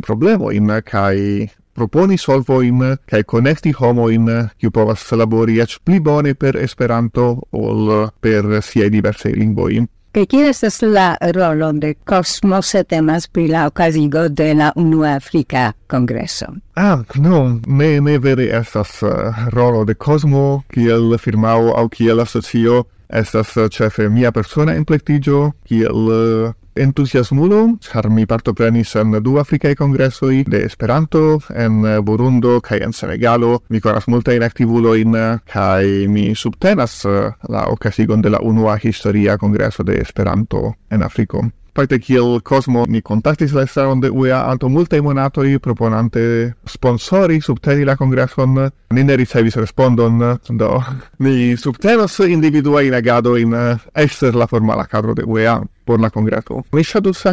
problemo 0.00 0.50
in 0.50 0.80
kai 0.84 1.50
proponi 1.72 2.16
solvoin 2.16 2.98
connecti 3.06 3.24
konekti 3.24 3.74
homoin 3.78 4.50
kiu 4.58 4.70
povas 4.70 5.10
labori 5.12 5.60
ech 5.60 5.78
pli 5.84 6.00
bone 6.00 6.34
per 6.34 6.56
Esperanto 6.56 7.48
ol 7.50 8.10
per 8.20 8.62
siaj 8.62 8.88
diversaj 8.90 9.32
lingvoj 9.32 9.99
che 10.12 10.26
kie 10.26 10.48
estas 10.48 10.80
la 10.82 11.16
rolo 11.20 11.72
de 11.72 11.94
Cosmo 12.04 12.60
se 12.62 12.84
temas 12.84 13.28
pri 13.28 13.48
la 13.48 13.66
okazigo 13.66 14.28
de 14.28 14.54
la 14.54 14.72
unua 14.76 15.14
Africa 15.14 15.72
Congreso? 15.86 16.46
Ah, 16.74 17.04
no, 17.14 17.60
ne, 17.66 18.00
ne 18.00 18.18
vere 18.18 18.48
estas 18.50 19.02
uh, 19.02 19.10
rolo 19.50 19.84
de 19.84 19.94
Cosmo 19.94 20.64
kiel 20.72 21.18
firmao 21.18 21.74
au 21.76 21.88
kiel 21.88 22.20
asocio. 22.20 22.84
Estas 23.08 23.56
eh, 23.56 23.64
uh, 23.64 23.68
cefe 23.68 24.08
mia 24.08 24.30
persona 24.32 24.74
implectigio, 24.74 25.52
kiel 25.66 26.08
uh, 26.08 26.52
entusiasmulo, 26.74 27.76
char 27.80 28.08
mi 28.10 28.26
partoprenis 28.26 28.94
en 28.96 29.18
du 29.22 29.38
Africae 29.38 29.76
Congressoi 29.76 30.44
de 30.46 30.64
Esperanto 30.64 31.40
en 31.54 31.82
Burundo 32.04 32.60
kaj 32.60 32.80
en 32.84 32.92
Senegalo. 32.92 33.62
Mi 33.68 33.80
konas 33.80 34.04
activulo 34.42 34.94
in, 34.94 35.16
kaj 35.46 36.08
mi 36.08 36.34
subtenas 36.34 37.04
la 37.48 37.66
okazigon 37.68 38.22
de 38.22 38.30
la 38.30 38.38
unua 38.40 38.78
historia 38.82 39.38
kongreso 39.38 39.82
de 39.82 40.00
Esperanto 40.00 40.74
en 40.90 41.02
Africo. 41.02 41.59
Fakte 41.80 41.96
kiel 41.96 42.42
Cosmo 42.44 42.82
ni 42.84 43.00
contactis 43.00 43.54
la 43.56 43.62
estaron 43.64 44.02
de 44.02 44.10
UEA 44.12 44.42
anto 44.50 44.68
multe 44.68 45.00
monatoi 45.00 45.58
proponante 45.58 46.54
sponsori 46.68 47.40
subteni 47.40 47.86
la 47.88 47.96
congresson. 47.96 48.68
Ni 48.90 49.04
ne 49.04 49.16
ricevis 49.16 49.56
respondon, 49.56 50.18
do 50.50 50.82
ni 51.24 51.56
subtenos 51.56 52.18
individuajn 52.20 52.94
agadojn 52.94 53.54
eh, 53.54 53.78
ester 53.94 54.36
la 54.36 54.46
formala 54.46 54.84
cadro 54.84 55.14
de 55.14 55.24
UEA 55.24 55.62
por 55.86 56.00
la 56.00 56.10
congresso. 56.10 56.64
Mi 56.72 56.84
ŝatus 56.84 57.24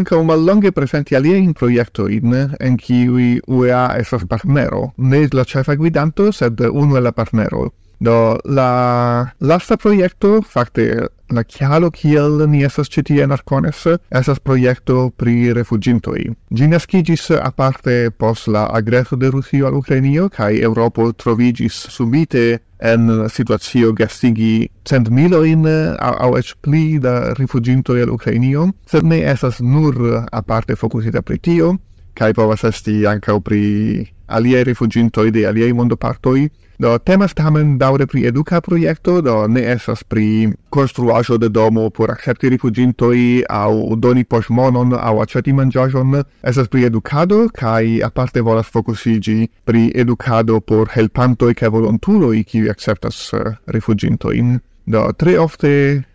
presenti 0.74 1.16
alie 1.16 1.38
in 1.38 1.54
proiecto 1.54 2.08
in, 2.08 2.56
en 2.60 2.78
kiuj 2.78 3.42
UEA 3.48 3.98
esas 4.00 4.24
partnero, 4.26 4.94
ne 4.98 5.28
la 5.34 5.44
cefa 5.44 5.76
guidanto, 5.76 6.32
sed 6.32 6.62
uno 6.72 7.00
la 7.00 7.12
partnero. 7.12 7.74
Do, 8.00 8.38
la 8.46 9.34
lasta 9.40 9.78
proiecto, 9.78 10.42
fakte, 10.42 11.08
la 11.30 11.44
chialo 11.44 11.90
kiel 11.92 12.44
ni 12.48 12.62
estas 12.64 12.92
ĉi 12.94 13.04
tie 13.10 13.24
en 13.26 13.34
Arkones 13.36 13.80
estas 14.14 14.40
projekto 14.40 15.10
pri 15.18 15.52
refuĝintoj. 15.58 16.22
Ĝi 16.54 16.68
naskiĝis 16.72 17.32
aparte 17.42 18.12
post 18.18 18.48
la 18.54 18.68
agreso 18.80 19.18
de 19.20 19.32
Rusio 19.34 19.68
al 19.68 19.80
Ukrainio 19.80 20.30
kaj 20.30 20.54
Eŭropo 20.70 21.10
troviĝis 21.12 21.80
subite 21.92 22.60
en 22.80 23.10
situacio 23.34 23.92
gastigi 23.98 24.70
cent 24.86 25.10
miloin 25.10 25.66
au, 25.66 26.14
au 26.28 26.38
ec 26.38 26.54
pli 26.62 27.00
da 27.02 27.34
rifugiintoi 27.34 28.06
al 28.06 28.14
Ukrainio, 28.14 28.70
sed 28.86 29.04
ne 29.04 29.24
estas 29.26 29.60
nur 29.60 29.98
aparte 30.32 30.76
focusita 30.76 31.22
pri 31.22 31.40
tio, 31.40 31.74
kai 32.14 32.34
povas 32.34 32.64
esti 32.64 33.06
ancau 33.10 33.42
pri 33.42 34.06
aliei 34.28 34.64
refugintoi 34.64 35.32
de 35.32 35.48
aliei 35.48 35.74
mondopartoi, 35.74 36.48
Do 36.78 36.92
temas 37.02 37.34
tamen 37.34 37.80
daure 37.82 38.06
pri 38.06 38.28
educa 38.30 38.60
projekto, 38.62 39.16
do 39.26 39.48
ne 39.50 39.64
esas 39.66 40.04
pri 40.04 40.54
construajo 40.70 41.40
de 41.42 41.50
domo 41.50 41.90
por 41.90 42.12
accepti 42.14 42.52
rifugintoi 42.54 43.46
au 43.50 43.96
doni 43.96 44.24
posmonon 44.24 44.94
au 44.94 45.22
aceti 45.22 45.54
mangiajon, 45.58 46.22
esas 46.44 46.70
pri 46.70 46.86
educado, 46.86 47.50
kai 47.50 47.98
aparte 48.06 48.46
volas 48.46 48.70
focusigi 48.70 49.50
pri 49.66 49.92
educado 49.96 50.62
por 50.62 50.94
helpantoi 50.94 51.56
ca 51.56 51.70
volontuloi 51.70 52.44
qui 52.44 52.70
acceptas 52.70 53.34
uh, 53.34 53.40
eh, 53.40 53.58
rifugintoin. 53.74 54.60
Do, 54.88 55.02
tre 55.20 55.34
ofte 55.36 55.70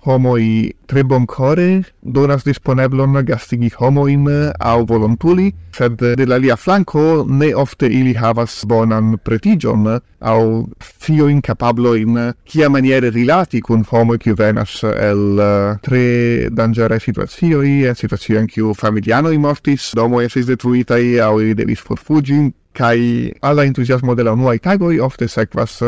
homoi 0.07 0.73
tre 0.89 1.03
boncore 1.05 1.83
donas 2.01 2.41
disponeblon 2.47 3.19
gastigi 3.29 3.69
homoin 3.77 4.25
au 4.65 4.87
volontuli, 4.89 5.51
sed 5.77 6.01
de 6.01 6.25
la 6.25 6.39
lia 6.41 6.57
flanco 6.57 7.27
ne 7.29 7.51
ofte 7.53 7.85
ili 7.93 8.15
havas 8.17 8.63
bonan 8.65 9.19
pretigion 9.21 10.01
au 10.21 10.71
fio 10.81 11.29
incapablo 11.29 11.95
in 12.01 12.33
kia 12.49 12.71
maniere 12.73 13.13
rilati 13.13 13.61
cun 13.61 13.85
homoi 13.85 14.17
kiu 14.17 14.35
venas 14.41 14.81
el 14.89 15.37
uh, 15.37 15.77
tre 15.85 16.49
dangere 16.49 16.97
situazioi, 16.99 17.85
e 17.85 17.95
situazioi 17.95 18.47
kiu 18.49 18.73
familianoi 18.73 19.37
mortis, 19.37 19.93
domoi 19.93 20.25
esis 20.25 20.49
detruitai 20.49 21.19
au 21.21 21.43
ili 21.45 21.55
devis 21.55 21.85
forfugi, 21.85 22.49
kai 22.73 23.35
alla 23.43 23.69
entusiasmo 23.69 24.15
de 24.15 24.25
la 24.25 24.33
unuai 24.33 24.59
tagoi 24.59 24.99
ofte 24.99 25.29
sequas 25.29 25.83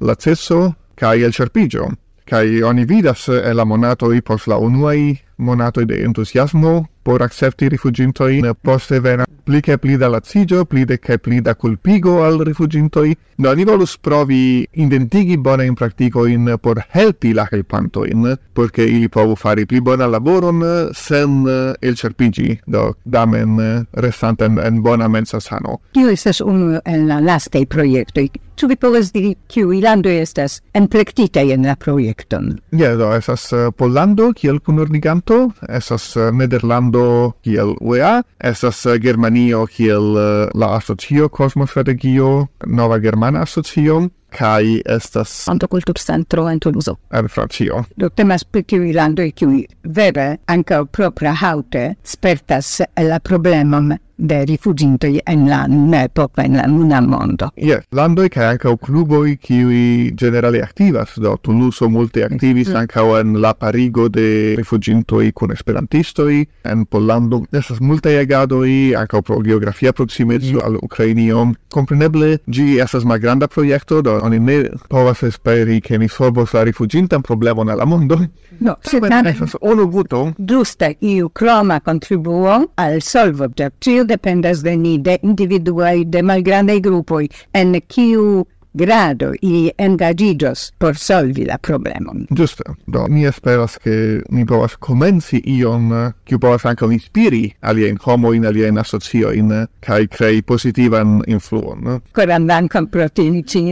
la 0.00 0.14
cesso 0.20 0.74
kai 0.94 1.22
el 1.22 1.32
cerpigio 1.32 1.94
kai 2.26 2.62
oni 2.62 2.84
vidas 2.84 3.28
e 3.28 3.52
la 3.52 3.64
monato 3.64 4.12
i 4.12 4.20
pos 4.20 4.46
la 4.46 4.56
unuai 4.58 5.25
monato 5.36 5.84
de 5.84 6.02
entusiasmo 6.04 6.88
por 7.06 7.22
accepti 7.22 7.68
rifuĝintojn 7.70 8.50
poste 8.66 8.98
vena 9.00 9.26
pli 9.46 9.60
che 9.62 9.78
pli 9.78 9.96
da 9.96 10.08
lacigio, 10.08 10.64
pli 10.64 10.84
de 10.84 10.98
che 10.98 11.18
pli 11.18 11.40
da 11.40 11.54
kulpigo 11.54 12.24
al 12.24 12.40
rifugintoi. 12.42 13.16
No, 13.36 13.52
ni 13.52 13.64
volus 13.64 13.96
provi 13.98 14.66
identigi 14.72 15.38
practico 15.38 16.26
in 16.26 16.56
por 16.60 16.84
helpi 16.90 17.32
la 17.32 17.46
helpanto 17.50 18.04
in, 18.04 18.36
porque 18.52 18.82
ili 18.82 19.08
povu 19.08 19.36
fari 19.36 19.66
pli 19.66 19.80
bona 19.80 20.06
laboron 20.06 20.90
sen 20.92 21.44
elĉerpiĝi, 21.80 22.62
do 22.66 22.96
damen 23.04 23.86
restante 23.92 24.44
en, 24.44 24.58
en 24.58 24.82
bona 24.82 25.08
mensa 25.08 25.38
sano. 25.40 25.80
Kio 25.92 26.08
estes 26.08 26.40
unu 26.40 26.80
en 26.84 27.06
la 27.06 27.20
lastei 27.20 27.66
proiectoi? 27.66 28.30
Ču 28.56 28.70
vi 28.70 28.76
povas 28.80 29.12
diri 29.12 29.34
kiuj 29.52 29.82
landoj 29.84 30.14
estas 30.16 30.62
enplektitaj 30.72 31.52
en 31.52 31.66
la 31.68 31.74
projekton? 31.76 32.54
Ja, 32.72 32.94
do 32.96 33.10
estas 33.12 33.52
eh, 33.52 33.68
Pollando 33.76 34.30
kiel 34.32 34.62
kunordiganto 34.64 35.25
NATO, 35.26 35.52
esas 35.68 36.16
eh, 36.16 36.30
Nederlando 36.32 37.36
kiel 37.42 37.74
UEA, 37.80 38.22
esas 38.38 38.86
eh, 38.86 38.98
Germanio 39.02 39.66
kiel 39.66 40.14
eh, 40.16 40.48
la 40.54 40.76
asocio 40.76 41.28
Cosmostrategio, 41.30 42.50
Nova 42.66 43.00
Germana 43.00 43.42
Asocio, 43.42 44.10
kai 44.30 44.80
estas 44.84 45.32
Santo 45.46 45.68
kultur 45.68 45.98
centro 45.98 46.48
en 46.48 46.60
Toulouse 46.60 46.96
en 47.10 47.28
Francio 47.28 47.84
do 47.96 48.08
temas 48.10 48.44
pri 48.44 48.64
kiuj 48.64 48.94
landoj 48.96 49.30
kiu 49.32 49.60
vere 49.98 50.26
ankaŭ 50.46 50.84
propra 50.92 51.34
haute 51.42 51.86
spertas 52.04 52.80
la 52.96 53.20
problemon 53.20 53.94
de 54.16 54.44
rifugintoj 54.44 55.20
en 55.26 55.48
la 55.48 55.66
nepoka 55.68 56.44
en 56.44 56.56
la 56.56 56.66
nuna 56.66 57.00
mondo. 57.00 57.50
Yes, 57.56 57.84
landoj 57.92 58.28
kaj 58.32 58.48
ankaŭ 58.54 58.76
kluboj 58.80 59.36
kiuj 59.36 60.12
generale 60.16 60.62
aktivas, 60.64 61.16
do 61.20 61.36
Toulouse 61.42 61.88
multe 61.88 62.24
aktivis 62.24 62.70
mm. 62.72 62.76
ankaŭ 62.82 63.06
en 63.20 63.36
la 63.42 63.52
parigo 63.54 64.08
de 64.08 64.54
rifugintoj 64.58 65.32
kun 65.36 65.52
esperantistoj, 65.52 66.46
en 66.64 66.86
Pollando 66.86 67.42
estas 67.52 67.80
multe 67.80 68.16
agadoj 68.18 68.70
ankaŭ 69.02 69.22
pro 69.22 69.40
geografia 69.44 69.92
proksimeco 69.92 70.56
mm. 70.56 70.64
al 70.64 70.80
Ukrainio. 70.82 71.46
Kompreneble 71.72 72.38
ĝi 72.48 72.78
estas 72.80 73.04
malgranda 73.04 73.48
projekto, 73.52 74.00
do 74.02 74.16
oni 74.26 74.40
ne 74.42 74.56
povas 74.90 75.22
esperi 75.26 75.80
che 75.80 75.98
ni 75.98 76.08
solvos 76.08 76.52
la 76.52 76.64
rifugintan 76.66 77.22
problemon 77.22 77.68
alla 77.68 77.84
mondo. 77.84 78.18
No, 78.58 78.76
se 78.82 79.00
tamen 79.00 79.32
estas 79.32 79.56
unu 79.60 79.86
guto. 79.92 80.22
Ĝuste 80.38 80.94
iu 81.00 81.30
croma 81.30 81.80
contribuo 81.80 82.58
al 82.76 83.00
solvo 83.02 83.48
de 83.48 83.70
tio 83.78 84.04
dependas 84.04 84.62
de 84.64 84.76
ni, 84.76 84.98
de 84.98 85.18
individuai, 85.22 86.04
de 86.04 86.22
malgrandei 86.22 86.80
gruppoi, 86.80 87.28
en 87.52 87.74
kiu 87.86 88.46
grado 88.76 89.32
ili 89.42 89.70
engagidos 89.78 90.72
por 90.78 90.96
solvi 90.96 91.44
la 91.44 91.58
problemon. 91.58 92.26
Giusto. 92.30 92.64
Do 92.86 93.06
mi 93.08 93.26
esperas 93.26 93.78
ke 93.78 94.22
ni 94.30 94.46
povas 94.46 94.76
komenci 94.76 95.40
ion 95.44 95.92
eh, 95.92 96.12
kiu 96.24 96.38
povas 96.38 96.66
ankaŭ 96.68 96.92
inspiri 96.92 97.54
alien 97.60 97.98
homo 98.04 98.34
in 98.34 98.44
alien 98.44 98.66
aliajn 98.66 98.78
asociojn 98.78 99.52
eh, 99.52 99.66
kai 99.80 100.06
krei 100.06 100.42
pozitivan 100.42 101.22
influon. 101.26 101.86
Eh. 101.94 102.00
Coran 102.14 102.46
dankon 102.46 102.86
pro 102.86 103.08
tiuj 103.08 103.42
ĉi. 103.42 103.64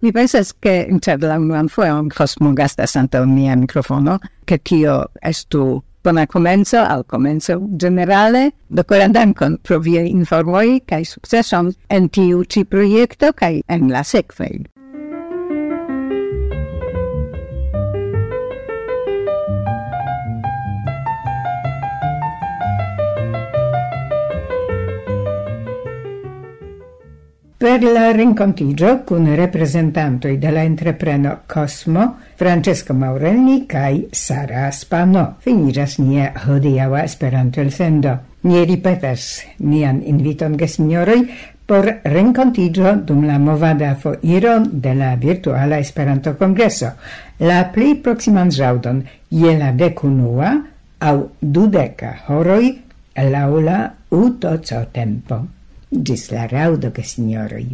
Mi 0.00 0.12
pensas 0.12 0.52
ke 0.52 0.86
cer 1.04 1.20
la 1.20 1.36
unuan 1.38 1.68
fojon 1.68 2.08
Cosmo 2.08 2.54
gastas 2.54 2.92
santa 2.96 3.20
mia 3.26 3.56
microfono, 3.56 4.18
ke 4.46 4.58
tio 4.58 5.04
estu 5.22 5.82
Bona 6.02 6.26
comenzo, 6.26 6.78
al 6.78 7.04
comenzo 7.04 7.58
generale, 7.76 8.52
dokoran 8.68 9.12
dankon 9.12 9.58
pro 9.60 9.76
viaj 9.84 10.06
informoj 10.08 10.80
kaj 10.88 11.02
sukceson 11.10 11.68
en 11.92 12.08
tiu 12.08 12.40
ĉi 12.48 12.64
projekto 12.64 13.34
kaj 13.36 13.58
en 13.68 13.90
la 13.92 14.00
sekvaj. 14.00 14.54
Per 27.60 27.82
la 27.82 28.10
rincontigio 28.10 29.02
con 29.04 29.34
representantoi 29.36 30.38
della 30.38 30.62
entrepreno 30.62 31.40
Cosmo, 31.44 32.16
Francesco 32.34 32.94
Maurelli 32.94 33.66
kai 33.66 34.08
Sara 34.10 34.70
Spano. 34.70 35.34
Finiras 35.40 35.98
nie 35.98 36.24
hodiaŭa 36.46 37.02
Esperanto 37.04 37.60
elsendo. 37.60 38.14
Ni 38.48 38.64
ripetas 38.64 39.44
nian 39.58 40.00
inviton 40.00 40.56
gesinjoroj 40.56 41.20
por 41.68 41.84
rencontigio 42.00 42.94
dum 42.96 43.26
la 43.28 43.36
movada 43.36 43.92
fo 43.94 44.16
iro 44.22 44.56
de 44.64 44.96
la 44.96 45.12
virtuala 45.16 45.84
Esperanto 45.84 46.38
Congresso, 46.40 46.94
la 47.44 47.66
pli 47.76 47.92
proximan 48.00 48.48
jaudon 48.48 49.04
je 49.28 49.56
la 49.60 49.72
dekunua 49.76 50.56
au 51.12 51.28
dudeka 51.38 52.16
horoj 52.24 52.72
laula 53.20 53.80
uto 54.08 54.56
UTC 54.56 54.92
tempo. 54.92 55.59
Gis 55.90 56.28
la 56.30 56.46
raŭdo, 56.46 56.92
signoroi! 57.14 57.66